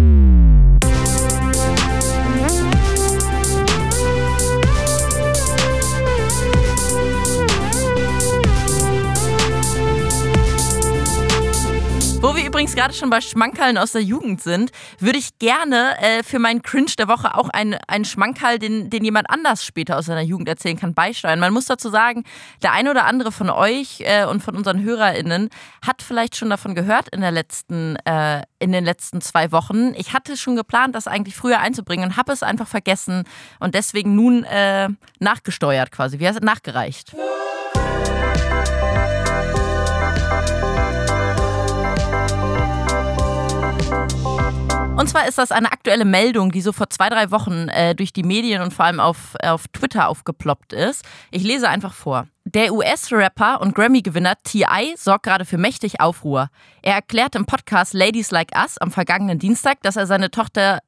Gerade 12.79 12.93
schon 12.93 13.09
bei 13.09 13.19
Schmankerln 13.19 13.77
aus 13.77 13.91
der 13.91 14.01
Jugend 14.01 14.41
sind, 14.41 14.71
würde 14.99 15.19
ich 15.19 15.37
gerne 15.37 15.97
äh, 15.99 16.23
für 16.23 16.39
meinen 16.39 16.61
Cringe 16.61 16.93
der 16.97 17.09
Woche 17.09 17.35
auch 17.35 17.49
einen, 17.49 17.77
einen 17.89 18.05
Schmankerl, 18.05 18.57
den, 18.57 18.89
den 18.89 19.03
jemand 19.03 19.29
anders 19.29 19.65
später 19.65 19.97
aus 19.97 20.05
seiner 20.05 20.21
Jugend 20.21 20.47
erzählen 20.47 20.79
kann, 20.79 20.93
beisteuern. 20.93 21.41
Man 21.41 21.51
muss 21.51 21.65
dazu 21.65 21.89
sagen, 21.89 22.23
der 22.63 22.71
eine 22.71 22.89
oder 22.89 23.03
andere 23.03 23.33
von 23.33 23.49
euch 23.49 23.99
äh, 24.05 24.23
und 24.23 24.41
von 24.41 24.55
unseren 24.55 24.81
HörerInnen 24.81 25.49
hat 25.85 26.01
vielleicht 26.01 26.37
schon 26.37 26.49
davon 26.49 26.73
gehört 26.73 27.09
in, 27.09 27.19
der 27.19 27.31
letzten, 27.31 27.97
äh, 28.05 28.43
in 28.59 28.71
den 28.71 28.85
letzten 28.85 29.19
zwei 29.19 29.51
Wochen. 29.51 29.93
Ich 29.95 30.13
hatte 30.13 30.37
schon 30.37 30.55
geplant, 30.55 30.95
das 30.95 31.05
eigentlich 31.05 31.35
früher 31.35 31.59
einzubringen 31.59 32.11
und 32.11 32.15
habe 32.15 32.31
es 32.31 32.43
einfach 32.43 32.69
vergessen 32.69 33.25
und 33.59 33.75
deswegen 33.75 34.15
nun 34.15 34.45
äh, 34.45 34.87
nachgesteuert 35.19 35.91
quasi. 35.91 36.19
Wie 36.19 36.27
heißt 36.27 36.39
es? 36.39 36.45
Nachgereicht. 36.45 37.13
Und 44.99 45.07
zwar 45.07 45.29
ist 45.29 45.37
das 45.37 45.53
eine 45.53 45.71
aktuelle 45.71 46.03
Meldung, 46.03 46.51
die 46.51 46.59
so 46.59 46.73
vor 46.73 46.89
zwei, 46.89 47.07
drei 47.07 47.31
Wochen 47.31 47.69
äh, 47.69 47.95
durch 47.95 48.11
die 48.11 48.21
Medien 48.21 48.61
und 48.61 48.73
vor 48.73 48.83
allem 48.83 48.99
auf, 48.99 49.33
auf 49.41 49.69
Twitter 49.69 50.09
aufgeploppt 50.09 50.73
ist. 50.73 51.05
Ich 51.31 51.41
lese 51.41 51.69
einfach 51.69 51.93
vor. 51.93 52.27
Der 52.43 52.73
US-Rapper 52.73 53.61
und 53.61 53.75
Grammy-Gewinner 53.75 54.33
T.I. 54.43 54.95
sorgt 54.97 55.23
gerade 55.23 55.45
für 55.45 55.57
mächtig 55.57 56.01
Aufruhr. 56.01 56.49
Er 56.81 56.95
erklärte 56.95 57.37
im 57.37 57.45
Podcast 57.45 57.93
Ladies 57.93 58.31
Like 58.31 58.51
Us 58.53 58.77
am 58.77 58.91
vergangenen 58.91 59.39
Dienstag, 59.39 59.81
dass 59.83 59.95
er 59.95 60.05
seine 60.05 60.31
Tochter 60.31 60.79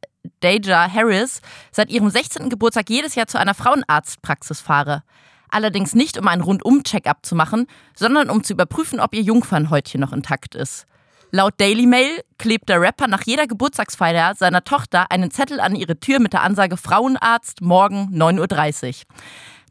Deja 0.43 0.91
Harris 0.93 1.39
seit 1.71 1.89
ihrem 1.89 2.09
16. 2.09 2.49
Geburtstag 2.49 2.89
jedes 2.89 3.15
Jahr 3.15 3.27
zu 3.27 3.39
einer 3.39 3.53
Frauenarztpraxis 3.53 4.59
fahre. 4.59 5.03
Allerdings 5.51 5.95
nicht, 5.95 6.17
um 6.17 6.27
einen 6.27 6.41
Rundum-Check-up 6.41 7.25
zu 7.25 7.33
machen, 7.33 7.65
sondern 7.95 8.29
um 8.29 8.43
zu 8.43 8.51
überprüfen, 8.51 8.99
ob 8.99 9.15
ihr 9.15 9.21
Jungfernhäutchen 9.21 10.01
noch 10.01 10.11
intakt 10.11 10.53
ist. 10.53 10.85
Laut 11.33 11.53
Daily 11.61 11.85
Mail 11.85 12.23
klebt 12.37 12.67
der 12.67 12.81
Rapper 12.81 13.07
nach 13.07 13.21
jeder 13.23 13.47
Geburtstagsfeier 13.47 14.35
seiner 14.35 14.65
Tochter 14.65 15.09
einen 15.11 15.31
Zettel 15.31 15.61
an 15.61 15.77
ihre 15.77 15.97
Tür 15.97 16.19
mit 16.19 16.33
der 16.33 16.41
Ansage 16.41 16.75
Frauenarzt 16.75 17.61
morgen 17.61 18.09
9.30 18.13 18.87
Uhr. 18.87 19.15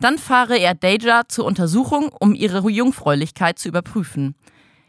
Dann 0.00 0.17
fahre 0.17 0.57
er 0.57 0.75
Deja 0.75 1.25
zur 1.29 1.45
Untersuchung, 1.45 2.12
um 2.19 2.35
ihre 2.35 2.67
Jungfräulichkeit 2.71 3.59
zu 3.59 3.69
überprüfen. 3.69 4.35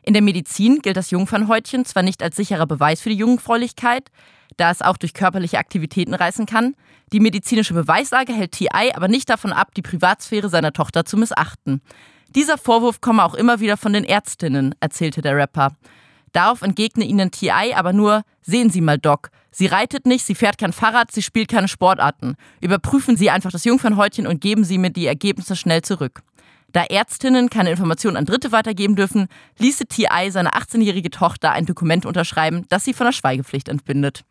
In 0.02 0.14
der 0.14 0.22
Medizin 0.22 0.80
gilt 0.80 0.96
das 0.96 1.12
Jungfernhäutchen 1.12 1.84
zwar 1.84 2.04
nicht 2.04 2.24
als 2.24 2.38
sicherer 2.38 2.68
Beweis 2.68 3.02
für 3.02 3.10
die 3.10 3.18
Jungfräulichkeit, 3.18 4.10
da 4.56 4.72
es 4.72 4.82
auch 4.82 4.96
durch 4.96 5.14
körperliche 5.14 5.58
Aktivitäten 5.58 6.14
reißen 6.14 6.46
kann. 6.46 6.76
Die 7.12 7.20
medizinische 7.20 7.74
Beweislage 7.74 8.32
hält 8.32 8.54
TI 8.54 8.94
aber 8.94 9.10
nicht 9.10 9.30
davon 9.30 9.52
ab, 9.52 9.76
die 9.76 9.82
Privatsphäre 9.82 10.48
seiner 10.48 10.72
Tochter 10.72 11.04
zu 11.04 11.18
missachten. 11.18 11.82
Dieser 12.30 12.58
Vorwurf 12.58 13.02
komme 13.02 13.26
auch 13.26 13.34
immer 13.34 13.60
wieder 13.60 13.76
von 13.76 13.92
den 13.92 14.06
Ärztinnen, 14.06 14.74
erzählte 14.80 15.22
der 15.22 15.36
Rapper. 15.36 15.76
Darauf 16.32 16.62
entgegne 16.62 17.06
ihnen 17.06 17.32
TI 17.32 17.74
aber 17.76 17.94
nur, 17.94 18.24
sehen 18.42 18.70
Sie 18.70 18.82
mal, 18.82 18.98
Doc. 18.98 19.30
Sie 19.52 19.66
reitet 19.66 20.06
nicht, 20.06 20.26
sie 20.26 20.36
fährt 20.36 20.58
kein 20.58 20.72
Fahrrad, 20.72 21.12
sie 21.12 21.22
spielt 21.22 21.50
keine 21.50 21.68
Sportarten. 21.68 22.36
Überprüfen 22.62 23.18
Sie 23.18 23.30
einfach 23.30 23.52
das 23.52 23.66
Jungfernhäutchen 23.66 24.28
und 24.28 24.40
geben 24.40 24.64
Sie 24.64 24.78
mir 24.78 24.92
die 24.92 25.08
Ergebnisse 25.08 25.56
schnell 25.58 25.82
zurück. 25.82 26.22
Da 26.72 26.84
Ärztinnen 26.84 27.50
keine 27.50 27.72
Informationen 27.72 28.16
an 28.16 28.26
Dritte 28.26 28.54
weitergeben 28.54 28.96
dürfen, 28.96 29.28
ließe 29.58 29.88
TI 29.88 30.32
seine 30.32 30.52
18-jährige 30.54 31.10
Tochter 31.10 31.52
ein 31.52 31.66
Dokument 31.66 32.06
unterschreiben, 32.06 32.66
das 32.70 32.86
sie 32.86 32.94
von 32.94 33.06
der 33.06 33.12
Schweigepflicht 33.12 33.68
entbindet. 33.68 34.24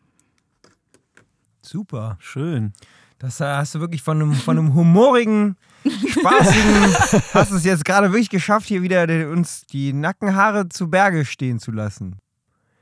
Super. 1.61 2.17
Schön. 2.19 2.73
Das 3.19 3.39
hast 3.39 3.75
du 3.75 3.79
wirklich 3.79 4.01
von 4.01 4.19
einem, 4.19 4.33
von 4.33 4.57
einem 4.57 4.73
humorigen, 4.73 5.55
spaßigen, 5.85 6.95
hast 7.33 7.51
es 7.51 7.63
jetzt 7.63 7.85
gerade 7.85 8.11
wirklich 8.11 8.29
geschafft, 8.29 8.67
hier 8.67 8.81
wieder 8.81 9.03
uns 9.29 9.65
die 9.67 9.93
Nackenhaare 9.93 10.69
zu 10.69 10.89
Berge 10.89 11.25
stehen 11.25 11.59
zu 11.59 11.71
lassen. 11.71 12.17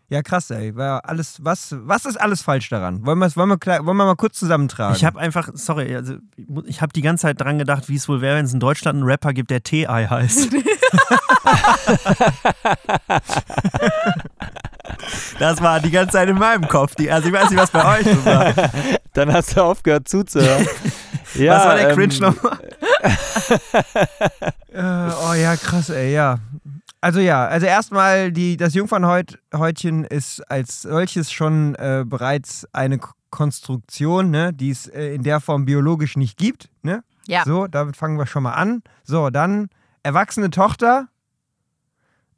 Ja, 0.09 0.23
krass, 0.23 0.49
ey. 0.49 0.75
War 0.75 1.07
alles, 1.07 1.43
was, 1.43 1.75
was 1.81 2.05
ist 2.05 2.19
alles 2.19 2.41
falsch 2.41 2.67
daran? 2.69 3.05
Wollen, 3.05 3.19
wollen, 3.19 3.49
wir, 3.49 3.85
wollen 3.85 3.97
wir 3.97 4.05
mal 4.05 4.15
kurz 4.15 4.39
zusammentragen? 4.39 4.95
Ich 4.95 5.05
habe 5.05 5.19
einfach, 5.19 5.49
sorry, 5.53 5.95
also 5.95 6.15
ich 6.65 6.81
habe 6.81 6.91
die 6.93 7.03
ganze 7.03 7.23
Zeit 7.23 7.39
dran 7.39 7.59
gedacht, 7.59 7.89
wie 7.89 7.95
es 7.95 8.09
wohl 8.09 8.19
wäre, 8.19 8.37
wenn 8.37 8.45
es 8.45 8.53
in 8.53 8.59
Deutschland 8.59 8.95
einen 8.95 9.05
Rapper 9.05 9.33
gibt, 9.33 9.51
der 9.51 9.61
T.I. 9.61 9.85
heißt. 9.85 10.49
Das 15.39 15.61
war 15.61 15.79
die 15.79 15.91
ganze 15.91 16.13
Zeit 16.13 16.29
in 16.29 16.37
meinem 16.37 16.67
Kopf. 16.67 16.95
Die, 16.95 17.09
also 17.09 17.27
ich 17.27 17.33
weiß 17.33 17.49
nicht, 17.49 17.59
was 17.59 17.71
bei 17.71 17.99
euch 17.99 18.05
so 18.05 18.25
war. 18.25 18.53
Dann 19.13 19.31
hast 19.31 19.55
du 19.55 19.63
aufgehört 19.63 20.07
zuzuhören. 20.07 20.67
ja, 21.35 21.55
was 21.55 21.65
war 21.65 21.75
der 21.75 21.93
Cringe 21.93 22.13
ähm, 22.13 22.19
nochmal? 22.19 22.58
oh 24.73 25.33
ja, 25.33 25.55
krass, 25.55 25.89
ey, 25.89 26.13
ja. 26.13 26.39
Also 27.01 27.19
ja, 27.21 27.47
also 27.47 27.65
erstmal 27.65 28.31
die, 28.31 28.57
das 28.57 28.73
Jungfernhäutchen 28.73 30.03
ist 30.03 30.41
als 30.51 30.81
solches 30.81 31.31
schon 31.31 31.75
äh, 31.75 32.03
bereits 32.05 32.67
eine 32.73 32.99
Konstruktion, 33.29 34.31
ne, 34.31 34.51
die 34.53 34.71
es 34.71 34.87
äh, 34.87 35.13
in 35.13 35.23
der 35.23 35.39
Form 35.39 35.65
biologisch 35.65 36.17
nicht 36.17 36.37
gibt. 36.37 36.69
Ne? 36.81 37.03
Ja. 37.25 37.43
So, 37.45 37.67
damit 37.67 37.95
fangen 37.95 38.17
wir 38.17 38.25
schon 38.25 38.43
mal 38.43 38.53
an. 38.53 38.81
So, 39.03 39.29
dann 39.29 39.69
erwachsene 40.03 40.49
Tochter, 40.49 41.07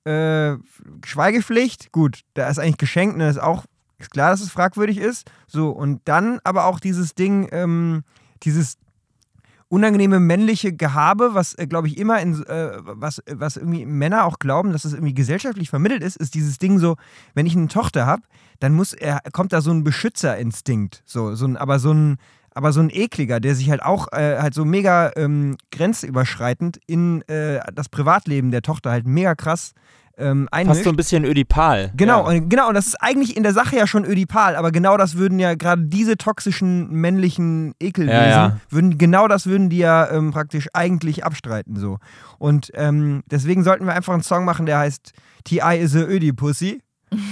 äh, 0.04 0.58
Schweigepflicht, 1.06 1.92
gut, 1.92 2.22
da 2.34 2.48
ist 2.48 2.60
eigentlich 2.60 2.78
geschenkt, 2.78 3.18
ne, 3.18 3.30
ist 3.30 3.42
auch 3.42 3.66
ist 4.02 4.12
klar, 4.12 4.32
dass 4.32 4.42
es 4.42 4.52
fragwürdig 4.52 4.98
ist. 4.98 5.30
So, 5.48 5.70
und 5.70 6.02
dann 6.06 6.40
aber 6.44 6.66
auch 6.66 6.80
dieses 6.80 7.14
Ding, 7.14 7.48
ähm, 7.52 8.04
dieses 8.44 8.78
unangenehme 9.72 10.20
männliche 10.20 10.74
Gehabe, 10.74 11.30
was, 11.34 11.54
äh, 11.54 11.66
glaube 11.66 11.88
ich, 11.88 11.98
immer 11.98 12.20
in, 12.20 12.44
äh, 12.44 12.72
was, 12.82 13.24
was 13.32 13.56
irgendwie 13.56 13.86
Männer 13.86 14.26
auch 14.26 14.38
glauben, 14.38 14.74
dass 14.74 14.84
es 14.84 14.92
irgendwie 14.92 15.14
gesellschaftlich 15.14 15.70
vermittelt 15.70 16.04
ist, 16.04 16.18
ist 16.18 16.36
dieses 16.36 16.58
Ding 16.58 16.78
so, 16.78 16.98
wenn 17.36 17.46
ich 17.46 17.56
eine 17.56 17.70
Tochter 17.70 18.06
habe, 18.06 18.24
dann 18.60 18.74
muss 18.74 18.92
er, 18.92 19.22
kommt 19.32 19.54
da 19.54 19.62
so 19.62 19.72
ein 19.72 19.86
Beschützerinstinkt, 19.86 21.02
so, 21.06 21.36
so 21.36 21.46
ein, 21.46 21.56
aber 21.56 21.80
so 21.80 21.94
ein, 21.94 22.18
aber 22.54 22.74
so 22.74 22.82
ein 22.82 22.90
ekliger, 22.90 23.40
der 23.40 23.56
sich 23.56 23.70
halt 23.70 23.82
auch 23.82 24.12
äh, 24.12 24.40
halt 24.40 24.54
so 24.54 24.66
mega 24.66 25.14
ähm, 25.16 25.56
grenzüberschreitend 25.72 26.82
in 26.86 27.22
äh, 27.30 27.62
das 27.74 27.88
Privatleben 27.88 28.52
der 28.52 28.64
Tochter 28.64 28.92
halt 28.92 29.08
mega 29.08 29.36
krass 29.36 29.74
ähm, 30.18 30.48
einmischt. 30.52 30.78
Fast 30.78 30.84
so 30.86 30.90
ein 30.90 30.96
bisschen 30.96 31.26
ödipal. 31.26 31.92
Genau, 31.96 32.20
ja. 32.30 32.38
und, 32.38 32.50
genau, 32.50 32.68
und 32.70 32.74
das 32.74 32.88
ist 32.88 33.02
eigentlich 33.02 33.36
in 33.36 33.44
der 33.44 33.54
Sache 33.54 33.76
ja 33.76 33.88
schon 33.88 34.06
ödipal, 34.06 34.56
aber 34.56 34.72
genau 34.72 34.98
das 34.98 35.16
würden 35.16 35.40
ja 35.40 35.56
gerade 35.56 35.84
diese 35.84 36.18
toxischen 36.18 36.90
männlichen 36.92 37.74
Ekelwesen, 37.80 38.20
ja, 38.20 38.30
ja. 38.30 38.58
würden 38.70 38.98
genau 38.98 39.28
das 39.28 39.46
würden 39.46 39.70
die 39.70 39.80
ja 39.80 40.10
ähm, 40.12 40.32
praktisch 40.32 40.68
eigentlich 40.74 41.26
abstreiten 41.26 41.76
so. 41.76 41.98
Und 42.38 42.72
ähm, 42.76 43.24
deswegen 43.30 43.64
sollten 43.64 43.86
wir 43.86 43.94
einfach 43.94 44.14
einen 44.14 44.24
Song 44.24 44.46
machen, 44.46 44.66
der 44.66 44.80
heißt 44.80 45.14
T.I. 45.44 45.80
is 45.80 45.96
a 45.96 46.00
Ödipussy. 46.00 46.82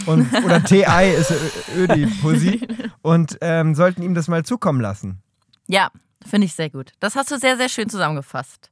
Und, 0.06 0.28
oder 0.44 0.62
TI 0.62 1.14
ist 1.18 1.34
Ödi-Pussy 1.78 2.68
und 3.02 3.38
ähm, 3.40 3.76
sollten 3.76 4.02
ihm 4.02 4.14
das 4.14 4.28
mal 4.28 4.44
zukommen 4.44 4.82
lassen. 4.82 5.22
Ja, 5.68 5.90
finde 6.26 6.46
ich 6.46 6.54
sehr 6.54 6.70
gut. 6.70 6.92
Das 7.00 7.16
hast 7.16 7.32
du 7.32 7.38
sehr, 7.38 7.56
sehr 7.56 7.70
schön 7.70 7.90
zusammengefasst. 7.90 8.72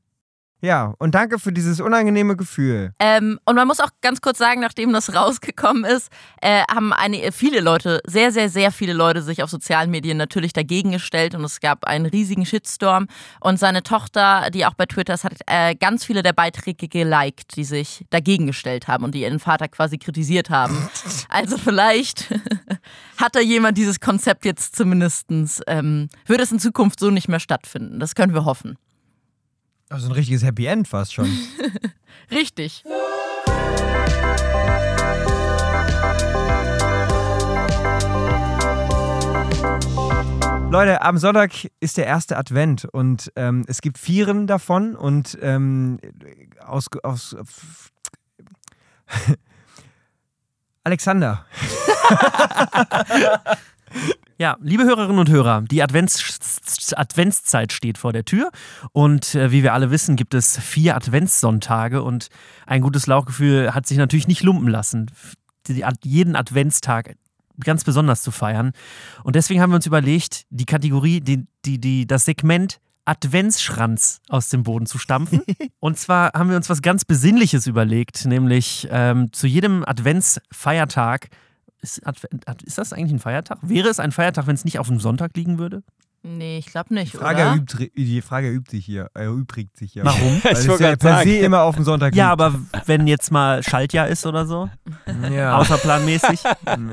Ja, 0.59 0.95
und 0.97 1.13
danke 1.13 1.37
für 1.37 1.51
dieses 1.51 1.79
unangenehme 1.79 2.35
Gefühl. 2.35 2.91
Ähm, 2.99 3.39
und 3.45 3.55
man 3.55 3.67
muss 3.67 3.79
auch 3.79 3.91
ganz 4.01 4.21
kurz 4.21 4.39
sagen, 4.39 4.59
nachdem 4.59 4.91
das 4.91 5.13
rausgekommen 5.13 5.85
ist, 5.85 6.09
äh, 6.41 6.63
haben 6.71 6.93
eine, 6.93 7.31
viele 7.31 7.59
Leute, 7.59 8.01
sehr, 8.07 8.31
sehr, 8.31 8.49
sehr 8.49 8.71
viele 8.71 8.93
Leute 8.93 9.21
sich 9.21 9.43
auf 9.43 9.51
sozialen 9.51 9.91
Medien 9.91 10.17
natürlich 10.17 10.53
dagegen 10.53 10.91
gestellt 10.91 11.35
und 11.35 11.43
es 11.43 11.59
gab 11.59 11.85
einen 11.85 12.07
riesigen 12.07 12.45
Shitstorm. 12.45 13.07
Und 13.39 13.59
seine 13.59 13.83
Tochter, 13.83 14.49
die 14.51 14.65
auch 14.65 14.73
bei 14.73 14.87
Twitter 14.87 15.13
ist, 15.13 15.23
hat 15.23 15.33
äh, 15.45 15.75
ganz 15.75 16.03
viele 16.03 16.23
der 16.23 16.33
Beiträge 16.33 16.87
geliked, 16.87 17.55
die 17.55 17.63
sich 17.63 18.05
dagegen 18.09 18.47
gestellt 18.47 18.87
haben 18.87 19.03
und 19.03 19.13
die 19.13 19.21
ihren 19.21 19.39
Vater 19.39 19.67
quasi 19.67 19.97
kritisiert 19.97 20.49
haben. 20.49 20.89
Also 21.29 21.57
vielleicht 21.57 22.33
hat 23.17 23.35
da 23.35 23.39
jemand 23.39 23.77
dieses 23.77 23.99
Konzept 23.99 24.45
jetzt 24.45 24.75
zumindestens 24.75 25.61
ähm, 25.67 26.09
würde 26.25 26.43
es 26.43 26.51
in 26.51 26.59
Zukunft 26.59 26.99
so 26.99 27.11
nicht 27.11 27.27
mehr 27.27 27.39
stattfinden. 27.39 27.99
Das 27.99 28.15
können 28.15 28.33
wir 28.33 28.45
hoffen. 28.45 28.77
Also 29.89 30.09
ein 30.09 30.11
richtiges 30.11 30.43
Happy 30.43 30.65
End 30.65 30.87
fast 30.87 31.13
schon. 31.13 31.29
Richtig. 32.31 32.83
Leute, 40.69 41.01
am 41.01 41.17
Sonntag 41.17 41.51
ist 41.79 41.95
der 41.95 42.05
erste 42.05 42.35
Advent 42.35 42.83
und 42.83 43.31
ähm, 43.37 43.63
es 43.67 43.79
gibt 43.79 43.97
Vieren 43.97 44.47
davon 44.47 44.97
und 44.97 45.37
ähm, 45.41 45.97
aus, 46.59 46.87
aus 47.03 47.37
Alexander. 50.83 51.45
Ja, 54.39 54.55
liebe 54.61 54.83
Hörerinnen 54.83 55.17
und 55.17 55.29
Hörer, 55.29 55.63
die 55.63 55.81
Advents 55.81 56.93
Adventszeit 56.95 57.73
steht 57.73 57.97
vor 57.97 58.13
der 58.13 58.23
Tür 58.23 58.51
und 58.91 59.33
äh, 59.33 59.51
wie 59.51 59.63
wir 59.63 59.73
alle 59.73 59.89
wissen, 59.89 60.15
gibt 60.15 60.35
es 60.35 60.59
vier 60.59 60.95
Adventssonntage 60.95 62.03
und 62.03 62.27
ein 62.67 62.81
gutes 62.81 63.07
Lauchgefühl 63.07 63.73
hat 63.73 63.87
sich 63.87 63.97
natürlich 63.97 64.27
nicht 64.27 64.43
lumpen 64.43 64.67
lassen, 64.67 65.09
die, 65.67 65.83
jeden 66.03 66.35
Adventstag 66.35 67.15
ganz 67.63 67.83
besonders 67.83 68.21
zu 68.21 68.29
feiern. 68.29 68.73
Und 69.23 69.35
deswegen 69.35 69.59
haben 69.59 69.71
wir 69.71 69.77
uns 69.77 69.87
überlegt, 69.87 70.43
die 70.51 70.65
Kategorie, 70.65 71.19
die, 71.19 71.47
die, 71.65 71.79
die, 71.79 72.05
das 72.05 72.25
Segment 72.25 72.79
Adventsschranz 73.05 74.21
aus 74.29 74.49
dem 74.49 74.61
Boden 74.61 74.85
zu 74.85 74.99
stampfen. 74.99 75.41
Und 75.79 75.97
zwar 75.97 76.33
haben 76.33 76.49
wir 76.49 76.57
uns 76.57 76.69
was 76.69 76.83
ganz 76.83 77.05
Besinnliches 77.05 77.65
überlegt, 77.65 78.25
nämlich 78.25 78.87
ähm, 78.91 79.31
zu 79.31 79.47
jedem 79.47 79.83
Adventsfeiertag 79.83 81.29
ist, 81.95 82.01
ist 82.63 82.77
das 82.77 82.93
eigentlich 82.93 83.13
ein 83.13 83.19
Feiertag? 83.19 83.59
Wäre 83.61 83.89
es 83.89 83.99
ein 83.99 84.11
Feiertag, 84.11 84.47
wenn 84.47 84.55
es 84.55 84.65
nicht 84.65 84.79
auf 84.79 84.87
dem 84.87 84.99
Sonntag 84.99 85.35
liegen 85.35 85.57
würde? 85.57 85.83
Nee, 86.23 86.57
ich 86.57 86.65
glaube 86.65 86.93
nicht. 86.93 87.13
Die 87.13 87.17
Frage, 87.17 87.41
oder? 87.41 87.51
Erübt, 87.51 87.77
die 87.95 88.21
Frage 88.21 88.47
erübt 88.47 88.71
sich 88.71 88.85
hier, 88.85 89.09
erübrigt 89.13 89.77
sich 89.77 89.93
hier. 89.93 90.03
Warum? 90.03 90.43
Weil 90.43 90.53
es 90.53 90.65
ja 90.65 90.95
per 90.95 91.23
se 91.23 91.37
immer 91.37 91.61
auf 91.61 91.75
dem 91.75 91.85
Sonntag 91.85 92.15
Ja, 92.15 92.31
aber 92.31 92.55
wenn 92.85 93.07
jetzt 93.07 93.31
mal 93.31 93.63
Schaltjahr 93.63 94.07
ist 94.07 94.25
oder 94.25 94.45
so, 94.45 94.69
ja. 95.31 95.57
außerplanmäßig. 95.57 96.43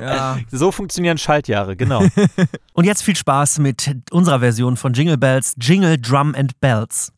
ja. 0.00 0.38
So 0.50 0.70
funktionieren 0.70 1.18
Schaltjahre, 1.18 1.74
genau. 1.74 2.06
Und 2.74 2.84
jetzt 2.84 3.02
viel 3.02 3.16
Spaß 3.16 3.58
mit 3.58 3.96
unserer 4.12 4.40
Version 4.40 4.76
von 4.76 4.92
Jingle 4.92 5.18
Bells, 5.18 5.54
Jingle 5.60 5.98
Drum 5.98 6.34
and 6.36 6.60
Bells. 6.60 7.10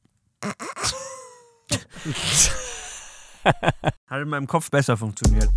Hat 3.45 4.23
in 4.23 4.28
meinem 4.28 4.47
Kopf 4.47 4.71
besser 4.71 4.97
funktioniert. 4.97 5.49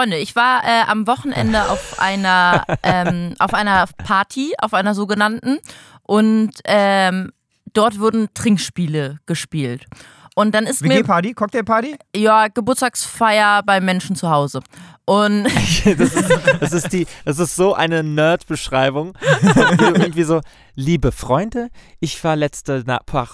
Freunde, 0.00 0.18
ich 0.18 0.34
war 0.34 0.64
äh, 0.64 0.82
am 0.88 1.06
Wochenende 1.06 1.68
auf 1.68 2.00
einer, 2.00 2.64
ähm, 2.82 3.34
auf 3.38 3.52
einer 3.52 3.86
Party, 3.98 4.54
auf 4.58 4.72
einer 4.72 4.94
sogenannten, 4.94 5.58
und 6.04 6.52
ähm, 6.64 7.32
dort 7.72 7.98
wurden 7.98 8.28
Trinkspiele 8.34 9.18
gespielt. 9.26 9.86
Und 10.34 10.54
dann 10.54 10.66
ist 10.66 10.82
mir. 10.82 10.90
WG-Party? 10.90 11.34
Cocktailparty? 11.34 11.96
Ja, 12.16 12.48
Geburtstagsfeier 12.48 13.62
bei 13.64 13.80
Menschen 13.80 14.16
zu 14.16 14.30
Hause. 14.30 14.60
Und 15.04 15.44
das, 15.84 16.14
ist, 16.14 16.30
das, 16.60 16.72
ist 16.72 16.92
die, 16.92 17.06
das 17.24 17.38
ist 17.38 17.56
so 17.56 17.74
eine 17.74 18.02
Nerd-Beschreibung. 18.02 19.14
irgendwie 19.80 20.22
so, 20.22 20.40
liebe 20.80 21.12
Freunde, 21.12 21.68
ich 22.00 22.22
war 22.24 22.34
letzte 22.34 22.84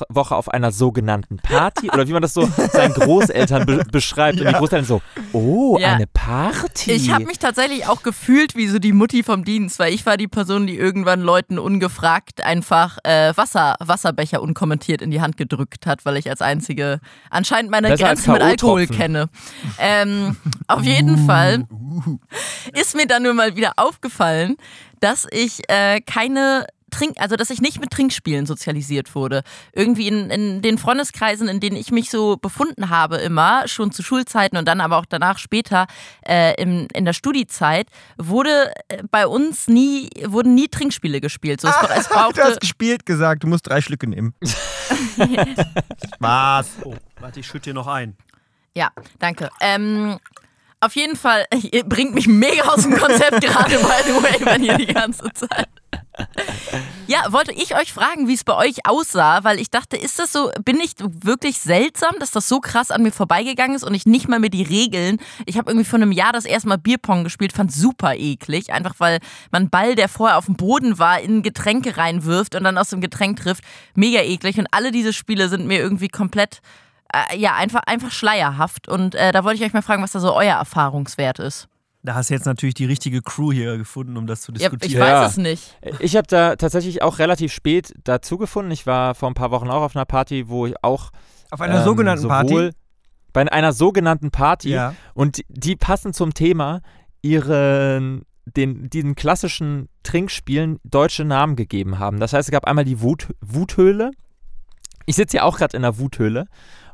Woche 0.08 0.36
auf 0.36 0.48
einer 0.48 0.72
sogenannten 0.72 1.38
Party. 1.38 1.90
Oder 1.90 2.06
wie 2.08 2.12
man 2.12 2.22
das 2.22 2.34
so 2.34 2.46
seinen 2.72 2.92
Großeltern 2.92 3.64
be 3.64 3.84
beschreibt. 3.90 4.38
Ja. 4.38 4.46
Und 4.46 4.54
die 4.54 4.58
Großeltern 4.58 4.84
so, 4.84 5.02
oh, 5.32 5.78
ja. 5.78 5.94
eine 5.94 6.06
Party. 6.06 6.92
Ich 6.92 7.10
habe 7.10 7.24
mich 7.24 7.38
tatsächlich 7.38 7.86
auch 7.86 8.02
gefühlt 8.02 8.56
wie 8.56 8.66
so 8.68 8.78
die 8.78 8.92
Mutti 8.92 9.22
vom 9.22 9.44
Dienst, 9.44 9.78
weil 9.78 9.94
ich 9.94 10.04
war 10.04 10.16
die 10.16 10.28
Person, 10.28 10.66
die 10.66 10.76
irgendwann 10.76 11.20
Leuten 11.20 11.58
ungefragt 11.58 12.42
einfach 12.42 12.98
äh, 13.04 13.32
Wasser, 13.36 13.76
Wasserbecher 13.78 14.42
unkommentiert 14.42 15.00
in 15.00 15.10
die 15.10 15.20
Hand 15.20 15.36
gedrückt 15.36 15.86
hat, 15.86 16.04
weil 16.04 16.16
ich 16.16 16.28
als 16.28 16.42
einzige 16.42 17.00
anscheinend 17.30 17.70
meine 17.70 17.88
Besser 17.88 18.06
Grenzen 18.06 18.32
mit 18.32 18.42
Alkohol 18.42 18.86
kenne. 18.86 19.28
Ähm, 19.78 20.36
auf 20.66 20.82
jeden 20.82 21.22
uh. 21.22 21.26
Fall 21.26 21.66
ist 22.72 22.96
mir 22.96 23.06
dann 23.06 23.22
nur 23.22 23.34
mal 23.34 23.56
wieder 23.56 23.74
aufgefallen, 23.76 24.56
dass 25.00 25.26
ich 25.30 25.62
äh, 25.68 26.00
keine 26.00 26.66
Trink, 26.96 27.16
also 27.18 27.36
dass 27.36 27.50
ich 27.50 27.60
nicht 27.60 27.80
mit 27.80 27.90
Trinkspielen 27.90 28.46
sozialisiert 28.46 29.14
wurde. 29.14 29.42
Irgendwie 29.72 30.08
in, 30.08 30.30
in 30.30 30.62
den 30.62 30.78
Freundeskreisen, 30.78 31.48
in 31.48 31.60
denen 31.60 31.76
ich 31.76 31.90
mich 31.90 32.10
so 32.10 32.36
befunden 32.36 32.88
habe, 32.88 33.16
immer, 33.16 33.68
schon 33.68 33.92
zu 33.92 34.02
Schulzeiten 34.02 34.56
und 34.56 34.66
dann 34.66 34.80
aber 34.80 34.96
auch 34.96 35.06
danach 35.06 35.38
später 35.38 35.86
äh, 36.26 36.60
im, 36.60 36.88
in 36.94 37.04
der 37.04 37.12
Studiezeit, 37.12 37.88
wurde 38.16 38.72
äh, 38.88 39.02
bei 39.10 39.26
uns 39.26 39.68
nie, 39.68 40.10
wurden 40.24 40.54
nie 40.54 40.68
Trinkspiele 40.68 41.20
gespielt. 41.20 41.60
So, 41.60 41.68
es, 41.68 41.74
ah, 41.74 41.88
es 41.96 42.08
brauchte, 42.08 42.40
du 42.40 42.46
hast 42.46 42.60
gespielt 42.60 43.04
gesagt, 43.04 43.42
du 43.42 43.46
musst 43.46 43.66
drei 43.66 43.80
Schlücke 43.80 44.08
nehmen. 44.08 44.34
Spaß. 46.14 46.66
Oh, 46.84 46.94
warte, 47.20 47.40
ich 47.40 47.46
schütte 47.46 47.70
dir 47.70 47.74
noch 47.74 47.86
ein. 47.86 48.16
Ja, 48.74 48.90
danke. 49.18 49.50
Ähm, 49.60 50.18
auf 50.80 50.94
jeden 50.94 51.16
Fall, 51.16 51.46
ihr 51.72 51.84
bringt 51.84 52.14
mich 52.14 52.26
mega 52.26 52.64
aus 52.64 52.82
dem 52.82 52.96
Konzept 52.96 53.40
gerade, 53.40 53.78
by 53.78 54.02
the 54.04 54.22
way, 54.22 54.36
wenn 54.40 54.64
ihr 54.64 54.76
die 54.76 54.86
ganze 54.86 55.30
Zeit. 55.32 55.68
Ja, 57.08 57.32
wollte 57.32 57.52
ich 57.52 57.76
euch 57.76 57.92
fragen, 57.92 58.26
wie 58.26 58.34
es 58.34 58.42
bei 58.42 58.56
euch 58.56 58.84
aussah, 58.84 59.44
weil 59.44 59.60
ich 59.60 59.70
dachte, 59.70 59.96
ist 59.96 60.18
das 60.18 60.32
so, 60.32 60.50
bin 60.64 60.80
ich 60.80 60.94
wirklich 60.98 61.58
seltsam, 61.58 62.14
dass 62.18 62.32
das 62.32 62.48
so 62.48 62.58
krass 62.58 62.90
an 62.90 63.02
mir 63.02 63.12
vorbeigegangen 63.12 63.76
ist 63.76 63.84
und 63.84 63.94
ich 63.94 64.06
nicht 64.06 64.28
mal 64.28 64.40
mehr 64.40 64.50
die 64.50 64.64
Regeln. 64.64 65.18
Ich 65.44 65.56
habe 65.56 65.70
irgendwie 65.70 65.84
vor 65.84 65.98
einem 66.00 66.10
Jahr 66.10 66.32
das 66.32 66.44
erste 66.44 66.68
Mal 66.68 66.78
Bierpong 66.78 67.22
gespielt, 67.22 67.52
fand 67.52 67.72
super 67.72 68.16
eklig, 68.16 68.72
einfach 68.72 68.94
weil 68.98 69.20
man 69.52 69.70
Ball, 69.70 69.94
der 69.94 70.08
vorher 70.08 70.36
auf 70.36 70.46
dem 70.46 70.56
Boden 70.56 70.98
war, 70.98 71.20
in 71.20 71.42
Getränke 71.42 71.96
reinwirft 71.96 72.56
und 72.56 72.64
dann 72.64 72.76
aus 72.76 72.90
dem 72.90 73.00
Getränk 73.00 73.38
trifft. 73.38 73.62
Mega 73.94 74.20
eklig 74.20 74.58
und 74.58 74.66
alle 74.72 74.90
diese 74.90 75.12
Spiele 75.12 75.48
sind 75.48 75.66
mir 75.66 75.78
irgendwie 75.78 76.08
komplett 76.08 76.60
äh, 77.12 77.38
ja, 77.38 77.54
einfach, 77.54 77.82
einfach 77.86 78.10
schleierhaft. 78.10 78.88
Und 78.88 79.14
äh, 79.14 79.30
da 79.32 79.44
wollte 79.44 79.58
ich 79.58 79.64
euch 79.64 79.72
mal 79.72 79.82
fragen, 79.82 80.02
was 80.02 80.12
da 80.12 80.20
so 80.20 80.34
euer 80.34 80.56
Erfahrungswert 80.56 81.38
ist. 81.38 81.68
Da 82.06 82.14
hast 82.14 82.30
du 82.30 82.34
jetzt 82.34 82.46
natürlich 82.46 82.74
die 82.74 82.84
richtige 82.84 83.20
Crew 83.20 83.52
hier 83.52 83.76
gefunden, 83.76 84.16
um 84.16 84.26
das 84.26 84.40
zu 84.40 84.52
diskutieren. 84.52 84.80
Ja, 84.80 84.86
ich 84.86 85.00
weiß 85.00 85.10
ja. 85.10 85.26
es 85.26 85.36
nicht. 85.36 85.78
Ich 86.00 86.16
habe 86.16 86.26
da 86.26 86.56
tatsächlich 86.56 87.02
auch 87.02 87.18
relativ 87.18 87.52
spät 87.52 87.92
dazu 88.04 88.38
gefunden. 88.38 88.70
Ich 88.70 88.86
war 88.86 89.14
vor 89.14 89.28
ein 89.28 89.34
paar 89.34 89.50
Wochen 89.50 89.68
auch 89.68 89.82
auf 89.82 89.96
einer 89.96 90.04
Party, 90.04 90.48
wo 90.48 90.66
ich 90.66 90.74
auch. 90.82 91.10
Auf 91.50 91.60
einer 91.60 91.78
ähm, 91.78 91.84
sogenannten 91.84 92.28
Party? 92.28 92.70
Bei 93.32 93.50
einer 93.50 93.72
sogenannten 93.72 94.30
Party. 94.30 94.70
Ja. 94.70 94.94
Und 95.14 95.40
die 95.48 95.76
passen 95.76 96.12
zum 96.12 96.32
Thema 96.32 96.80
ihren 97.22 98.22
den, 98.44 98.88
diesen 98.88 99.16
klassischen 99.16 99.88
Trinkspielen 100.04 100.78
deutsche 100.84 101.24
Namen 101.24 101.56
gegeben 101.56 101.98
haben. 101.98 102.20
Das 102.20 102.32
heißt, 102.32 102.48
es 102.48 102.52
gab 102.52 102.64
einmal 102.66 102.84
die 102.84 103.00
Wut, 103.00 103.34
Wuthöhle. 103.40 104.12
Ich 105.06 105.16
sitze 105.16 105.38
ja 105.38 105.42
auch 105.42 105.58
gerade 105.58 105.76
in 105.76 105.82
der 105.82 105.98
Wuthöhle 105.98 106.46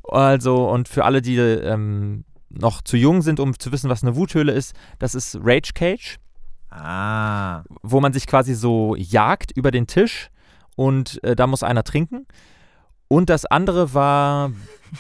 also, 0.05 0.68
und 0.68 0.88
für 0.88 1.05
alle, 1.05 1.22
die 1.22 1.37
ähm, 1.37 2.25
noch 2.52 2.82
zu 2.82 2.96
jung 2.96 3.22
sind, 3.22 3.40
um 3.40 3.58
zu 3.58 3.72
wissen, 3.72 3.90
was 3.90 4.02
eine 4.02 4.16
Wuthöhle 4.16 4.52
ist, 4.52 4.74
das 4.98 5.14
ist 5.14 5.38
Rage 5.42 5.72
Cage. 5.74 6.18
Ah. 6.70 7.64
Wo 7.82 8.00
man 8.00 8.12
sich 8.12 8.26
quasi 8.26 8.54
so 8.54 8.96
jagt 8.96 9.52
über 9.52 9.70
den 9.70 9.86
Tisch 9.86 10.30
und 10.76 11.22
äh, 11.22 11.36
da 11.36 11.46
muss 11.46 11.62
einer 11.62 11.84
trinken. 11.84 12.26
Und 13.08 13.28
das 13.28 13.44
andere 13.44 13.92
war 13.92 14.52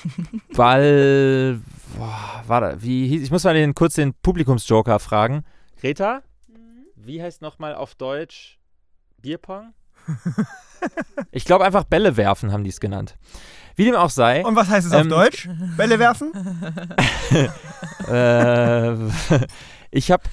Ball. 0.54 1.60
Boah, 1.96 2.44
war 2.46 2.60
da, 2.60 2.82
wie 2.82 3.08
hieß, 3.08 3.22
ich 3.22 3.30
muss 3.30 3.44
mal 3.44 3.54
den, 3.54 3.74
kurz 3.74 3.94
den 3.94 4.12
Publikumsjoker 4.14 4.98
fragen. 4.98 5.44
Greta, 5.80 6.22
mhm. 6.48 6.86
wie 6.94 7.22
heißt 7.22 7.40
nochmal 7.40 7.74
auf 7.74 7.94
Deutsch 7.94 8.58
Bierpong? 9.18 9.72
ich 11.30 11.44
glaube 11.44 11.64
einfach 11.64 11.84
Bälle 11.84 12.16
werfen, 12.16 12.52
haben 12.52 12.64
die 12.64 12.70
es 12.70 12.80
genannt. 12.80 13.16
Wie 13.76 13.84
dem 13.84 13.94
auch 13.94 14.10
sei. 14.10 14.44
Und 14.44 14.56
was 14.56 14.68
heißt 14.68 14.86
es 14.86 14.92
ähm, 14.92 15.00
auf 15.00 15.08
Deutsch? 15.08 15.48
Bälle 15.76 15.98
werfen? 15.98 16.32
äh, 18.08 18.94
ich 19.90 20.10
habe. 20.10 20.24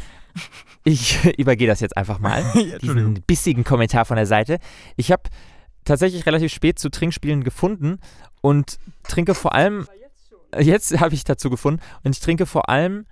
Ich 0.84 1.38
übergehe 1.38 1.68
das 1.68 1.82
jetzt 1.82 1.98
einfach 1.98 2.20
mal. 2.20 2.44
diesen 2.82 3.22
bissigen 3.24 3.64
Kommentar 3.64 4.06
von 4.06 4.16
der 4.16 4.26
Seite. 4.26 4.60
Ich 4.96 5.12
habe 5.12 5.24
tatsächlich 5.86 6.26
relativ 6.26 6.54
spät 6.54 6.80
zu 6.80 6.90
Trinkspielen 6.90 7.44
gefunden 7.44 8.00
und 8.42 8.78
trinke 9.04 9.36
vor 9.36 9.54
allem. 9.54 9.88
Jetzt 10.58 11.00
habe 11.00 11.14
ich 11.14 11.24
dazu 11.24 11.50
gefunden 11.50 11.82
und 12.04 12.16
ich 12.16 12.22
trinke 12.22 12.46
vor 12.46 12.70
allem 12.70 13.06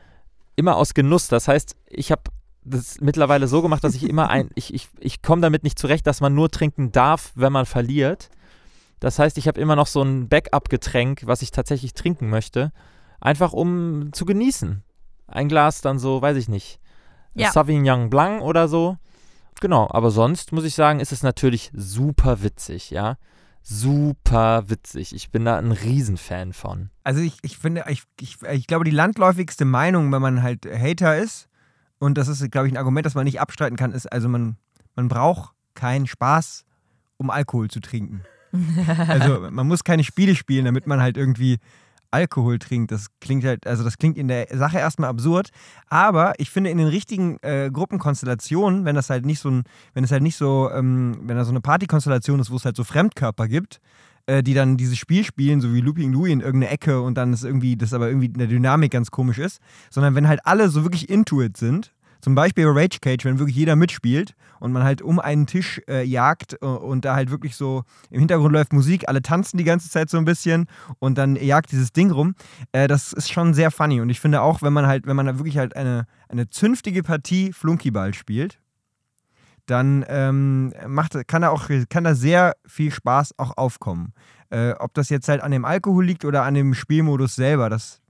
immer 0.55 0.75
aus 0.75 0.93
Genuss. 0.93 1.27
Das 1.27 1.47
heißt, 1.47 1.75
ich 1.87 2.11
habe 2.11 2.23
das 2.63 2.99
mittlerweile 2.99 3.47
so 3.47 3.61
gemacht, 3.61 3.83
dass 3.83 3.95
ich 3.95 4.03
immer 4.09 4.29
ein. 4.29 4.49
Ich, 4.55 4.73
ich, 4.73 4.89
ich 4.99 5.21
komme 5.21 5.41
damit 5.41 5.63
nicht 5.63 5.79
zurecht, 5.79 6.05
dass 6.07 6.21
man 6.21 6.33
nur 6.33 6.49
trinken 6.49 6.91
darf, 6.91 7.31
wenn 7.35 7.53
man 7.53 7.65
verliert. 7.65 8.29
Das 8.99 9.19
heißt, 9.19 9.37
ich 9.37 9.47
habe 9.47 9.59
immer 9.59 9.75
noch 9.75 9.87
so 9.87 10.01
ein 10.01 10.27
Backup-Getränk, 10.27 11.21
was 11.25 11.41
ich 11.41 11.51
tatsächlich 11.51 11.93
trinken 11.93 12.29
möchte. 12.29 12.71
Einfach 13.19 13.53
um 13.53 14.11
zu 14.13 14.25
genießen. 14.25 14.83
Ein 15.27 15.49
Glas 15.49 15.81
dann 15.81 15.99
so, 15.99 16.21
weiß 16.21 16.37
ich 16.37 16.47
nicht. 16.47 16.79
Ja. 17.33 17.51
Sauvignon 17.51 18.09
Blanc 18.09 18.41
oder 18.41 18.67
so. 18.67 18.97
Genau, 19.59 19.87
aber 19.89 20.11
sonst 20.11 20.51
muss 20.51 20.63
ich 20.63 20.75
sagen, 20.75 20.99
ist 20.99 21.11
es 21.11 21.23
natürlich 21.23 21.71
super 21.73 22.43
witzig, 22.43 22.91
ja. 22.91 23.17
Super 23.61 24.69
witzig. 24.69 25.13
Ich 25.13 25.31
bin 25.31 25.45
da 25.45 25.57
ein 25.57 25.71
Riesenfan 25.71 26.53
von. 26.53 26.89
Also 27.03 27.21
ich, 27.21 27.37
ich 27.41 27.57
finde, 27.57 27.85
ich, 27.89 28.03
ich, 28.21 28.41
ich 28.41 28.67
glaube, 28.67 28.85
die 28.85 28.91
landläufigste 28.91 29.65
Meinung, 29.65 30.11
wenn 30.11 30.21
man 30.21 30.41
halt 30.41 30.65
Hater 30.65 31.17
ist, 31.17 31.49
und 31.99 32.17
das 32.17 32.27
ist, 32.27 32.49
glaube 32.51 32.67
ich, 32.67 32.73
ein 32.73 32.77
Argument, 32.77 33.05
das 33.05 33.15
man 33.15 33.25
nicht 33.25 33.41
abstreiten 33.41 33.75
kann, 33.75 33.91
ist, 33.91 34.11
also 34.11 34.29
man, 34.29 34.57
man 34.95 35.07
braucht 35.07 35.53
keinen 35.73 36.07
Spaß, 36.07 36.63
um 37.17 37.29
Alkohol 37.29 37.69
zu 37.69 37.79
trinken. 37.79 38.23
Also 39.07 39.49
man 39.51 39.67
muss 39.67 39.83
keine 39.83 40.03
Spiele 40.03 40.35
spielen, 40.35 40.65
damit 40.65 40.87
man 40.87 41.01
halt 41.01 41.17
irgendwie 41.17 41.57
Alkohol 42.11 42.59
trinkt. 42.59 42.91
Das 42.91 43.07
klingt 43.19 43.43
halt, 43.43 43.67
also 43.67 43.83
das 43.83 43.97
klingt 43.97 44.17
in 44.17 44.27
der 44.27 44.47
Sache 44.53 44.77
erstmal 44.77 45.09
absurd. 45.09 45.49
Aber 45.87 46.33
ich 46.37 46.49
finde 46.49 46.69
in 46.69 46.77
den 46.77 46.87
richtigen 46.87 47.37
äh, 47.41 47.69
Gruppenkonstellationen, 47.71 48.85
wenn 48.85 48.95
das 48.95 49.09
halt 49.09 49.25
nicht 49.25 49.39
so 49.39 49.49
ein, 49.49 49.63
wenn 49.93 50.03
es 50.03 50.11
halt 50.11 50.23
nicht 50.23 50.37
so, 50.37 50.69
ähm, 50.71 51.19
wenn 51.23 51.37
da 51.37 51.43
so 51.43 51.51
eine 51.51 51.61
Partykonstellation 51.61 52.39
ist, 52.39 52.51
wo 52.51 52.55
es 52.55 52.65
halt 52.65 52.75
so 52.75 52.83
Fremdkörper 52.83 53.47
gibt, 53.47 53.79
äh, 54.25 54.43
die 54.43 54.53
dann 54.53 54.77
dieses 54.77 54.97
Spiel 54.97 55.23
spielen, 55.23 55.61
so 55.61 55.73
wie 55.73 55.81
Looping 55.81 56.11
Louie 56.13 56.31
in 56.31 56.41
irgendeine 56.41 56.71
Ecke 56.71 57.01
und 57.01 57.15
dann 57.15 57.33
ist 57.33 57.43
irgendwie, 57.43 57.75
das 57.75 57.93
aber 57.93 58.07
irgendwie 58.07 58.27
in 58.27 58.37
der 58.37 58.47
Dynamik 58.47 58.91
ganz 58.91 59.11
komisch 59.11 59.39
ist, 59.39 59.61
sondern 59.89 60.15
wenn 60.15 60.27
halt 60.27 60.41
alle 60.43 60.69
so 60.69 60.83
wirklich 60.83 61.09
into 61.09 61.41
it 61.41 61.57
sind 61.57 61.93
zum 62.21 62.35
Beispiel 62.35 62.65
bei 62.65 62.81
Rage 62.81 62.99
Cage, 63.01 63.25
wenn 63.25 63.39
wirklich 63.39 63.55
jeder 63.55 63.75
mitspielt 63.75 64.35
und 64.59 64.71
man 64.71 64.83
halt 64.83 65.01
um 65.01 65.19
einen 65.19 65.47
Tisch 65.47 65.81
äh, 65.87 66.03
jagt 66.03 66.57
äh, 66.61 66.65
und 66.65 67.05
da 67.05 67.15
halt 67.15 67.31
wirklich 67.31 67.55
so 67.55 67.83
im 68.09 68.19
Hintergrund 68.19 68.53
läuft 68.53 68.73
Musik, 68.73 69.07
alle 69.07 69.21
tanzen 69.21 69.57
die 69.57 69.63
ganze 69.63 69.89
Zeit 69.89 70.09
so 70.09 70.17
ein 70.17 70.25
bisschen 70.25 70.67
und 70.99 71.17
dann 71.17 71.35
jagt 71.35 71.71
dieses 71.71 71.93
Ding 71.93 72.11
rum. 72.11 72.35
Äh, 72.71 72.87
das 72.87 73.13
ist 73.13 73.31
schon 73.31 73.53
sehr 73.53 73.71
funny 73.71 74.01
und 74.01 74.09
ich 74.09 74.19
finde 74.19 74.41
auch, 74.41 74.61
wenn 74.61 74.73
man 74.73 74.87
halt, 74.87 75.07
wenn 75.07 75.15
man 75.15 75.37
wirklich 75.37 75.57
halt 75.57 75.75
eine, 75.75 76.05
eine 76.29 76.49
zünftige 76.49 77.03
Partie 77.03 77.53
Flunkyball 77.53 78.13
spielt, 78.13 78.59
dann 79.67 80.05
ähm, 80.07 80.73
macht, 80.87 81.15
kann 81.27 81.41
da 81.41 81.49
auch 81.49 81.69
kann 81.89 82.03
da 82.03 82.15
sehr 82.15 82.55
viel 82.65 82.91
Spaß 82.91 83.37
auch 83.37 83.57
aufkommen. 83.57 84.13
Äh, 84.49 84.71
ob 84.79 84.93
das 84.93 85.09
jetzt 85.09 85.27
halt 85.27 85.41
an 85.41 85.51
dem 85.51 85.65
Alkohol 85.65 86.05
liegt 86.05 86.23
oder 86.23 86.43
an 86.43 86.53
dem 86.53 86.73
Spielmodus 86.73 87.35
selber, 87.35 87.69
das 87.69 88.01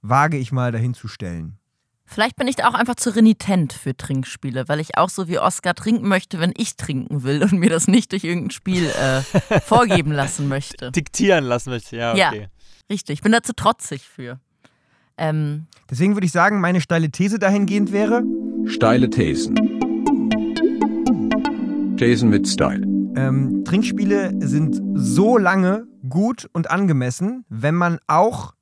wage 0.00 0.38
ich 0.38 0.52
mal 0.52 0.72
dahin 0.72 0.94
zu 0.94 1.06
stellen. 1.06 1.58
Vielleicht 2.08 2.36
bin 2.36 2.46
ich 2.46 2.54
da 2.54 2.68
auch 2.68 2.74
einfach 2.74 2.94
zu 2.94 3.10
renitent 3.10 3.72
für 3.72 3.96
Trinkspiele, 3.96 4.68
weil 4.68 4.78
ich 4.78 4.96
auch 4.96 5.08
so 5.08 5.26
wie 5.28 5.40
Oscar 5.40 5.74
trinken 5.74 6.06
möchte, 6.06 6.38
wenn 6.38 6.52
ich 6.56 6.76
trinken 6.76 7.24
will 7.24 7.42
und 7.42 7.54
mir 7.54 7.68
das 7.68 7.88
nicht 7.88 8.12
durch 8.12 8.22
irgendein 8.22 8.52
Spiel 8.52 8.86
äh, 8.86 9.60
vorgeben 9.60 10.12
lassen 10.12 10.48
möchte. 10.48 10.92
Diktieren 10.92 11.44
lassen 11.44 11.70
möchte, 11.70 11.96
ja, 11.96 12.12
okay. 12.12 12.40
Ja, 12.42 12.48
richtig. 12.88 13.14
Ich 13.14 13.22
bin 13.22 13.32
da 13.32 13.42
zu 13.42 13.54
trotzig 13.54 14.02
für. 14.08 14.38
Ähm, 15.18 15.66
Deswegen 15.90 16.14
würde 16.14 16.26
ich 16.26 16.32
sagen, 16.32 16.60
meine 16.60 16.80
steile 16.80 17.10
These 17.10 17.40
dahingehend 17.40 17.90
wäre. 17.90 18.22
Steile 18.66 19.10
Thesen. 19.10 19.56
Thesen 21.96 22.30
mit 22.30 22.46
Style. 22.46 22.82
Ähm, 23.16 23.64
Trinkspiele 23.64 24.32
sind 24.46 24.80
so 24.94 25.38
lange 25.38 25.86
gut 26.08 26.48
und 26.52 26.70
angemessen, 26.70 27.44
wenn 27.48 27.74
man 27.74 27.98
auch 28.06 28.54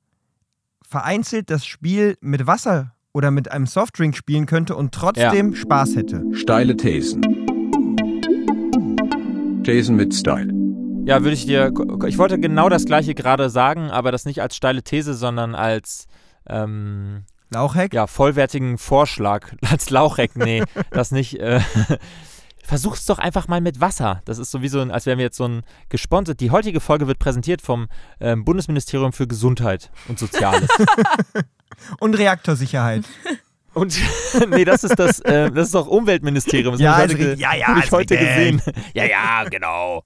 vereinzelt 0.87 1.49
das 1.51 1.65
Spiel 1.65 2.17
mit 2.21 2.47
Wasser 2.47 2.94
oder 3.15 3.31
mit 3.31 3.49
einem 3.49 3.65
Softdrink 3.65 4.17
spielen 4.17 4.45
könnte 4.45 4.75
und 4.75 4.93
trotzdem 4.93 5.55
Spaß 5.55 5.95
hätte. 5.95 6.21
Steile 6.33 6.75
Thesen. 6.75 7.21
Thesen 9.63 9.95
mit 9.95 10.13
Style. 10.13 10.51
Ja, 11.05 11.21
würde 11.21 11.31
ich 11.31 11.45
dir. 11.45 11.71
Ich 12.07 12.17
wollte 12.17 12.37
genau 12.37 12.67
das 12.67 12.83
gleiche 12.83 13.15
gerade 13.15 13.49
sagen, 13.49 13.89
aber 13.89 14.11
das 14.11 14.25
nicht 14.25 14.41
als 14.41 14.57
steile 14.57 14.83
These, 14.83 15.13
sondern 15.13 15.55
als 15.55 16.07
ähm, 16.45 17.23
Lauchheck? 17.51 17.93
ja, 17.93 18.05
vollwertigen 18.05 18.77
Vorschlag. 18.77 19.53
Als 19.71 19.89
Lauchheck, 19.89 20.35
nee, 20.35 20.63
das 20.91 21.11
nicht. 21.11 21.39
Äh, 21.39 21.61
Versuch's 22.65 23.05
doch 23.05 23.19
einfach 23.19 23.47
mal 23.47 23.61
mit 23.61 23.79
Wasser. 23.79 24.21
Das 24.25 24.39
ist 24.39 24.49
sowieso, 24.49 24.81
als 24.81 25.05
wären 25.05 25.19
wir 25.19 25.25
jetzt 25.25 25.37
so 25.37 25.47
ein 25.47 25.61
gesponsert. 25.89 26.39
Die 26.39 26.51
heutige 26.51 26.79
Folge 26.79 27.07
wird 27.07 27.19
präsentiert 27.19 27.61
vom 27.61 27.87
ähm, 28.19 28.43
Bundesministerium 28.43 29.13
für 29.13 29.27
Gesundheit 29.27 29.91
und 30.07 30.19
Soziales. 30.19 30.69
Und 31.99 32.17
Reaktorsicherheit. 32.17 33.03
Und 33.73 33.99
nee, 34.49 34.63
das 34.63 34.85
ist 34.85 34.97
das, 34.97 35.19
äh, 35.19 35.51
das 35.51 35.67
ist 35.67 35.75
doch 35.75 35.87
Umweltministerium. 35.87 36.73
Das 36.73 36.81
Ja, 36.81 37.03
ich 37.03 37.11
ist 37.11 37.19
heute. 37.19 37.33
Ja, 37.33 37.53
ja, 37.53 37.67
hab 37.67 37.77
ich 37.77 37.83
ist 37.83 37.91
heute 37.91 38.13
richtig. 38.13 38.29
gesehen. 38.29 38.61
Ja, 38.93 39.03
ja, 39.03 39.43
genau. 39.49 40.03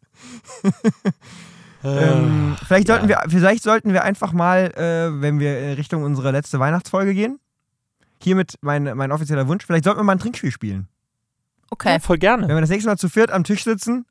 Ähm, 1.83 2.57
vielleicht, 2.67 2.87
sollten 2.87 3.07
ja. 3.07 3.23
wir, 3.23 3.29
vielleicht 3.29 3.63
sollten 3.63 3.93
wir 3.93 4.03
einfach 4.03 4.33
mal, 4.33 4.71
äh, 4.75 5.21
wenn 5.21 5.39
wir 5.39 5.59
in 5.59 5.73
Richtung 5.75 6.03
unsere 6.03 6.31
letzte 6.31 6.59
Weihnachtsfolge 6.59 7.13
gehen, 7.13 7.39
hiermit 8.21 8.55
mein, 8.61 8.83
mein 8.97 9.11
offizieller 9.11 9.47
Wunsch, 9.47 9.65
vielleicht 9.65 9.85
sollten 9.85 9.99
wir 9.99 10.03
mal 10.03 10.13
ein 10.13 10.19
Trinkspiel 10.19 10.51
spielen. 10.51 10.87
Okay. 11.71 11.93
Ja, 11.93 11.99
voll 11.99 12.17
gerne. 12.17 12.47
Wenn 12.47 12.55
wir 12.55 12.61
das 12.61 12.69
nächste 12.69 12.89
Mal 12.89 12.97
zu 12.97 13.09
viert 13.09 13.31
am 13.31 13.43
Tisch 13.43 13.63
sitzen, 13.63 14.05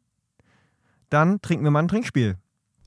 dann 1.10 1.40
trinken 1.40 1.64
wir 1.64 1.70
mal 1.70 1.80
ein 1.80 1.88
Trinkspiel. 1.88 2.36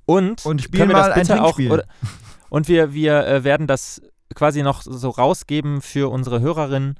Und, 0.05 0.45
Und 0.45 0.61
spielen 0.61 0.89
können 0.89 0.91
wir 0.91 0.97
das 0.97 1.07
mal 1.07 1.13
ein 1.13 1.21
bitte 1.21 1.41
auch, 1.41 1.55
Trinkspiel. 1.55 1.71
oder, 1.71 1.83
und 2.49 2.67
wir, 2.67 2.93
wir 2.93 3.25
äh, 3.27 3.43
werden 3.43 3.67
das 3.67 4.01
quasi 4.35 4.63
noch 4.63 4.81
so 4.81 5.09
rausgeben 5.09 5.81
für 5.81 6.11
unsere 6.11 6.39
Hörerinnen. 6.41 6.95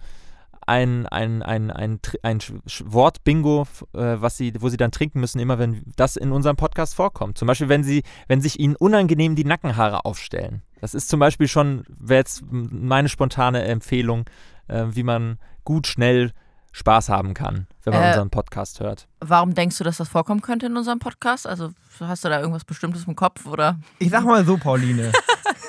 Ein, 0.68 1.08
ein, 1.08 1.42
ein, 1.42 1.72
ein, 1.72 2.00
ein 2.22 2.40
Wort-Bingo, 2.86 3.68
äh, 3.94 3.98
was 4.22 4.38
sie, 4.38 4.54
wo 4.60 4.70
sie 4.70 4.78
dann 4.78 4.92
trinken 4.92 5.20
müssen, 5.20 5.40
immer 5.40 5.58
wenn 5.58 5.82
das 5.96 6.16
in 6.16 6.32
unserem 6.32 6.56
Podcast 6.56 6.94
vorkommt. 6.94 7.38
Zum 7.38 7.48
Beispiel, 7.48 7.68
wenn 7.68 7.84
sie, 7.84 8.04
wenn 8.28 8.42
sich 8.42 8.60
ihnen 8.60 8.76
unangenehm 8.76 9.36
die 9.36 9.44
Nackenhaare 9.44 10.06
aufstellen. 10.06 10.62
Das 10.80 10.94
ist 10.94 11.10
zum 11.10 11.20
Beispiel 11.20 11.48
schon, 11.48 11.84
wäre 11.88 12.20
jetzt 12.20 12.44
meine 12.50 13.10
spontane 13.10 13.64
Empfehlung, 13.64 14.26
äh, 14.68 14.86
wie 14.92 15.04
man 15.04 15.40
gut, 15.64 15.88
schnell 15.88 16.32
Spaß 16.72 17.10
haben 17.10 17.34
kann, 17.34 17.68
wenn 17.84 17.94
man 17.94 18.04
Äh, 18.04 18.08
unseren 18.10 18.30
Podcast 18.30 18.80
hört. 18.80 19.08
Warum 19.20 19.54
denkst 19.54 19.78
du, 19.78 19.84
dass 19.84 19.98
das 19.98 20.08
vorkommen 20.10 20.42
könnte 20.42 20.68
in 20.68 20.78
unserem 20.78 21.00
Podcast? 21.00 21.46
Also 21.48 21.72
hast 22.00 22.24
du 22.24 22.30
da 22.30 22.40
irgendwas 22.40 22.64
Bestimmtes 22.64 23.06
im 23.06 23.16
Kopf 23.16 23.46
oder? 23.46 23.80
Ich 24.00 24.10
sag 24.10 24.24
mal 24.24 24.46
so, 24.46 24.58
Pauline. 24.58 25.12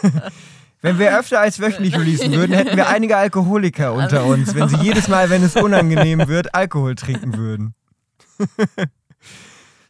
Wenn 0.83 0.99
wir 0.99 1.17
öfter 1.17 1.39
als 1.41 1.61
wöchentlich 1.61 1.97
releasen 1.97 2.33
würden, 2.33 2.55
hätten 2.55 2.77
wir 2.77 2.89
einige 2.89 3.17
Alkoholiker 3.17 3.93
unter 3.93 4.25
uns, 4.25 4.53
wenn 4.57 4.69
sie 4.69 4.77
jedes 4.83 5.07
Mal, 5.07 5.31
wenn 5.31 5.45
es 5.45 5.55
unangenehm 5.55 6.27
wird, 6.27 6.57
Alkohol 6.57 6.97
trinken 6.97 7.37
würden. 7.37 7.75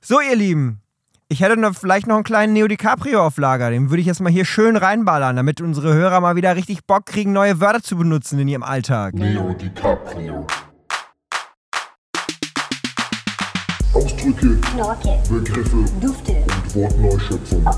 so, 0.03 0.21
ihr 0.21 0.37
Lieben. 0.37 0.83
Ich 1.29 1.41
hätte 1.41 1.57
noch, 1.59 1.75
vielleicht 1.75 2.07
noch 2.07 2.17
einen 2.17 2.25
kleinen 2.25 2.53
Neo 2.53 2.69
DiCaprio 2.69 3.27
auf 3.27 3.39
Lager. 3.39 3.71
Den 3.71 3.89
würde 3.89 4.03
ich 4.03 4.07
jetzt 4.07 4.21
mal 4.21 4.31
hier 4.31 4.45
schön 4.45 4.77
reinballern, 4.77 5.35
damit 5.35 5.63
unsere 5.63 5.95
Hörer 5.95 6.21
mal 6.21 6.37
wieder 6.37 6.57
richtig 6.57 6.85
Bock 6.87 7.07
kriegen, 7.07 7.33
neue 7.33 7.59
Wörter 7.59 7.83
zu 7.83 7.97
benutzen 7.97 8.39
in 8.39 8.49
ihrem 8.49 8.63
Alltag. 8.63 9.15
Leo 9.17 9.55
DiCaprio. 9.55 10.47
Ausdrücke, 14.03 14.57
Knorke, 14.57 15.19
Begriffe 15.31 15.85
Dufte, 16.01 16.33
und 16.33 16.75
Wortneuschöpfungen, 16.75 17.69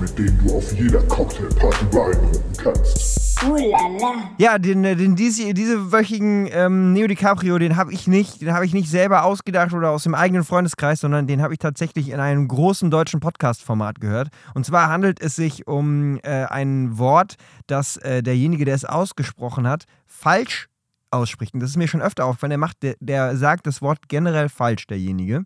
mit 0.00 0.18
denen 0.18 0.40
du 0.44 0.56
auf 0.56 0.72
jeder 0.72 1.00
Cocktailparty 1.02 1.84
beeindrucken 1.92 2.52
kannst. 2.56 3.38
Ulala, 3.48 4.30
Ja, 4.38 4.58
den, 4.58 4.84
äh, 4.84 4.96
den 4.96 5.14
diese, 5.14 5.54
diese 5.54 5.92
wöchigen 5.92 6.48
ähm, 6.50 6.92
Neo 6.92 7.06
DiCaprio, 7.06 7.58
den 7.58 7.76
habe 7.76 7.92
ich 7.92 8.08
nicht, 8.08 8.40
den 8.40 8.52
habe 8.52 8.66
ich 8.66 8.74
nicht 8.74 8.90
selber 8.90 9.22
ausgedacht 9.22 9.72
oder 9.74 9.90
aus 9.90 10.02
dem 10.02 10.16
eigenen 10.16 10.42
Freundeskreis, 10.42 10.98
sondern 10.98 11.28
den 11.28 11.40
habe 11.40 11.54
ich 11.54 11.60
tatsächlich 11.60 12.10
in 12.10 12.18
einem 12.18 12.48
großen 12.48 12.90
deutschen 12.90 13.20
Podcast-Format 13.20 14.00
gehört. 14.00 14.30
Und 14.54 14.66
zwar 14.66 14.88
handelt 14.88 15.20
es 15.20 15.36
sich 15.36 15.68
um 15.68 16.18
äh, 16.24 16.46
ein 16.46 16.98
Wort, 16.98 17.36
das 17.68 17.96
äh, 17.98 18.24
derjenige, 18.24 18.64
der 18.64 18.74
es 18.74 18.84
ausgesprochen 18.84 19.68
hat, 19.68 19.84
falsch 20.04 20.68
ausspricht. 21.14 21.54
Und 21.54 21.60
das 21.60 21.70
ist 21.70 21.76
mir 21.76 21.88
schon 21.88 22.02
öfter 22.02 22.24
aufgefallen. 22.24 22.50
Der 22.50 22.58
macht, 22.58 22.82
der, 22.82 22.96
der 23.00 23.36
sagt 23.36 23.66
das 23.66 23.80
Wort 23.82 24.08
generell 24.08 24.48
falsch, 24.48 24.86
derjenige. 24.86 25.44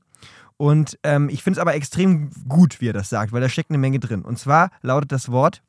Und 0.56 0.98
ähm, 1.04 1.28
ich 1.28 1.42
finde 1.44 1.58
es 1.58 1.62
aber 1.62 1.74
extrem 1.74 2.30
gut, 2.48 2.80
wie 2.80 2.88
er 2.88 2.92
das 2.92 3.08
sagt, 3.08 3.32
weil 3.32 3.40
da 3.40 3.48
steckt 3.48 3.70
eine 3.70 3.78
Menge 3.78 4.00
drin. 4.00 4.22
Und 4.22 4.38
zwar 4.38 4.70
lautet 4.82 5.12
das 5.12 5.30
Wort 5.30 5.62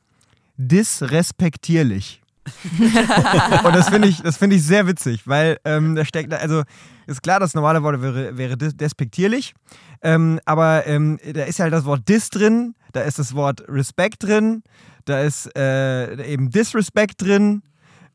disrespektierlich. 0.58 2.22
Und 3.64 3.76
das 3.76 3.90
finde 3.90 4.08
ich, 4.08 4.22
das 4.24 4.38
finde 4.38 4.56
ich 4.56 4.64
sehr 4.64 4.88
witzig, 4.88 5.28
weil 5.28 5.60
ähm, 5.66 5.96
da 5.96 6.04
steckt, 6.04 6.34
also 6.34 6.64
ist 7.06 7.22
klar, 7.22 7.40
das 7.40 7.54
normale 7.54 7.84
Wort 7.84 8.02
wäre, 8.02 8.38
wäre 8.38 8.58
des- 8.58 8.76
despektierlich, 8.76 9.54
ähm, 10.02 10.40
aber 10.46 10.88
ähm, 10.88 11.20
da 11.34 11.44
ist 11.44 11.60
ja 11.60 11.64
halt 11.64 11.74
das 11.74 11.86
Wort 11.86 12.08
dis 12.10 12.30
drin, 12.32 12.74
da 12.92 13.02
ist 13.02 13.20
das 13.20 13.36
Wort 13.36 13.64
Respekt 13.68 14.24
drin, 14.24 14.64
da 15.06 15.22
ist 15.22 15.56
äh, 15.56 16.16
eben 16.26 16.50
Disrespect 16.50 17.22
drin. 17.22 17.62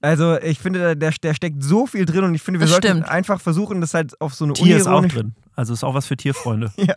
Also 0.04 0.38
ich 0.40 0.58
finde, 0.58 0.80
da- 0.80 0.94
der, 0.94 1.12
der 1.12 1.34
steckt 1.34 1.62
so 1.62 1.86
viel 1.86 2.04
drin 2.04 2.24
und 2.24 2.34
ich 2.34 2.42
finde, 2.42 2.60
wir 2.60 2.66
Das 2.66 2.72
sollten 2.72 2.88
stimmt. 2.88 3.08
einfach 3.08 3.40
versuchen, 3.40 3.80
das 3.80 3.94
halt 3.94 4.20
auf 4.20 4.34
so 4.34 4.44
eine 4.44 4.52
Tier 4.52 4.76
ist 4.76 4.86
auch 4.86 5.04
drin. 5.06 5.34
Also 5.56 5.72
ist 5.72 5.82
auch 5.82 5.94
was 5.94 6.06
für 6.06 6.16
Tierfreunde. 6.16 6.72
Ja. 6.76 6.94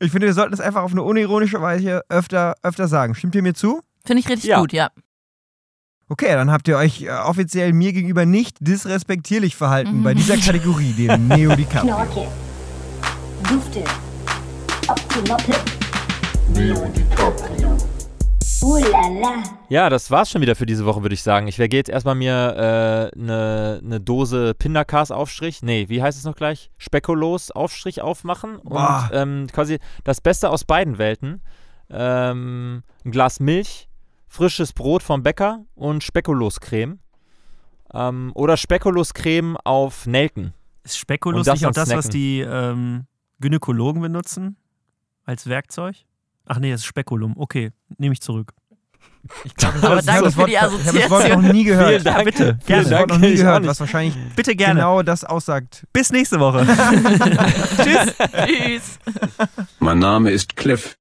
ich 0.00 0.10
finde, 0.12 0.26
wir 0.28 0.34
sollten 0.34 0.52
das 0.52 0.60
einfach 0.60 0.82
auf 0.82 0.92
eine 0.92 1.02
unironische 1.02 1.60
Weise 1.60 2.02
öfter, 2.08 2.54
öfter 2.62 2.86
sagen. 2.88 3.14
Stimmt 3.14 3.34
ihr 3.34 3.42
mir 3.42 3.54
zu? 3.54 3.80
Finde 4.04 4.20
ich 4.20 4.28
richtig 4.28 4.50
Ja. 4.50 4.60
gut, 4.60 4.72
ja. 4.72 4.90
Okay, 6.08 6.32
dann 6.34 6.50
habt 6.50 6.68
ihr 6.68 6.76
euch 6.76 7.02
äh, 7.02 7.10
offiziell 7.10 7.72
mir 7.72 7.92
gegenüber 7.92 8.26
nicht 8.26 8.56
disrespektierlich 8.60 9.56
verhalten 9.56 10.02
bei 10.02 10.14
dieser 10.14 10.36
Kategorie, 10.36 10.92
dem 10.92 11.26
Neo 11.28 11.54
DiCaprio. 11.56 11.94
Knorke, 11.94 12.28
Dufte, 13.48 13.84
Optimoppe, 14.88 15.54
Leo 16.54 16.84
DiCaprio. 16.94 17.76
Ulala, 18.62 19.42
Ja, 19.68 19.90
das 19.90 20.10
war's 20.10 20.30
schon 20.30 20.40
wieder 20.40 20.54
für 20.54 20.66
diese 20.66 20.84
Woche, 20.84 21.02
würde 21.02 21.14
ich 21.14 21.22
sagen. 21.22 21.48
Ich 21.48 21.58
werde 21.58 21.74
jetzt 21.76 21.90
erstmal 21.90 22.14
mir 22.14 22.54
eine 22.56 23.10
äh, 23.14 23.18
ne- 23.18 23.80
ne 23.82 24.00
Dose 24.00 24.54
Pindercars 24.54 25.10
Aufstrich, 25.10 25.62
nee, 25.62 25.88
wie 25.88 26.00
heißt 26.02 26.16
es 26.16 26.24
noch 26.24 26.36
gleich? 26.36 26.70
Spekulos 26.78 27.50
Aufstrich 27.50 28.02
aufmachen 28.02 28.60
Boah. 28.62 29.08
und 29.12 29.16
ähm, 29.18 29.46
quasi 29.52 29.78
das 30.04 30.20
Beste 30.20 30.50
aus 30.50 30.64
beiden 30.64 30.98
Welten. 30.98 31.42
Ähm, 31.90 32.82
ein 33.04 33.10
Glas 33.10 33.40
Milch, 33.40 33.88
frisches 34.28 34.72
Brot 34.72 35.02
vom 35.02 35.22
Bäcker 35.22 35.64
und 35.74 36.04
Spekuloscreme. 36.04 37.00
Ähm, 37.92 38.30
oder 38.34 38.56
Spekuloscreme 38.56 39.56
auf 39.64 40.06
Nelken. 40.06 40.54
Ist 40.84 40.98
Spekulus 40.98 41.46
das 41.46 41.60
nicht 41.60 41.66
auch 41.68 41.72
das, 41.72 41.90
was 41.90 42.04
snacken. 42.06 42.10
die 42.12 42.40
ähm, 42.40 43.06
Gynäkologen 43.40 44.00
benutzen? 44.00 44.56
Als 45.24 45.48
Werkzeug? 45.48 45.96
Ach 46.54 46.58
nee, 46.58 46.70
das 46.70 46.80
ist 46.80 46.86
Spekulum. 46.86 47.32
Okay, 47.38 47.70
nehme 47.96 48.12
ich 48.12 48.20
zurück. 48.20 48.52
Ich 49.44 49.54
glaube, 49.54 49.78
Aber 49.86 50.02
danke 50.02 50.24
das 50.24 50.34
für 50.34 50.40
Wort, 50.40 50.48
die 50.48 50.52
ich 50.52 50.60
habe 50.60 50.76
das 50.76 50.84
Wort 50.94 50.96
Assoziation. 51.22 51.42
noch 51.46 51.52
nie 51.52 51.64
gehört. 51.64 51.88
Vielen 51.88 52.04
Dank. 52.04 52.24
bitte. 52.26 52.58
Ich 52.66 52.72
habe 52.72 52.82
das 52.82 52.88
Vielen 52.88 52.90
Wort 53.00 53.08
noch 53.08 53.16
Dank. 53.16 53.30
nie 53.30 53.34
gehört, 53.36 53.66
was 53.66 53.80
wahrscheinlich 53.80 54.14
Bitte 54.36 54.54
gerne. 54.54 54.80
genau 54.80 55.02
das 55.02 55.24
aussagt. 55.24 55.86
Bis 55.94 56.12
nächste 56.12 56.40
Woche. 56.40 56.66
Tschüss. 57.82 58.14
Tschüss. 58.46 58.98
Mein 59.78 59.98
Name 59.98 60.30
ist 60.30 60.56
Cliff. 60.56 60.96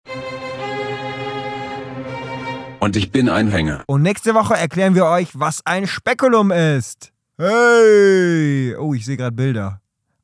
Und 2.80 2.96
ich 2.96 3.12
bin 3.12 3.28
ein 3.28 3.50
Hänger. 3.50 3.84
Und 3.88 4.04
nächste 4.04 4.34
Woche 4.34 4.56
erklären 4.56 4.96
wir 4.96 5.06
euch, 5.06 5.28
was 5.34 5.66
ein 5.66 5.86
Spekulum 5.86 6.52
ist. 6.52 7.12
Hey! 7.38 8.76
Oh, 8.78 8.94
ich 8.94 9.04
sehe 9.06 9.18
gerade 9.18 9.36
Bilder. 9.36 9.81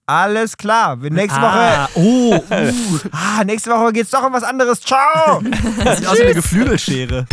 Alles 0.10 0.56
klar. 0.56 0.96
Nächste 0.96 1.39
Ah, 1.41 1.89
Woche. 1.93 2.00
oh, 2.00 2.43
Ah, 3.12 3.43
nächste 3.43 3.72
Woche 3.72 3.91
geht's 3.91 4.10
doch 4.12 4.24
um 4.26 4.32
was 4.32 4.43
anderes. 4.43 4.80
Ciao! 4.80 5.41
das 5.84 5.98
sieht 6.00 6.08
aus 6.08 6.17
wie 6.17 6.24
eine 6.24 6.34
Geflügelschere. 6.34 7.26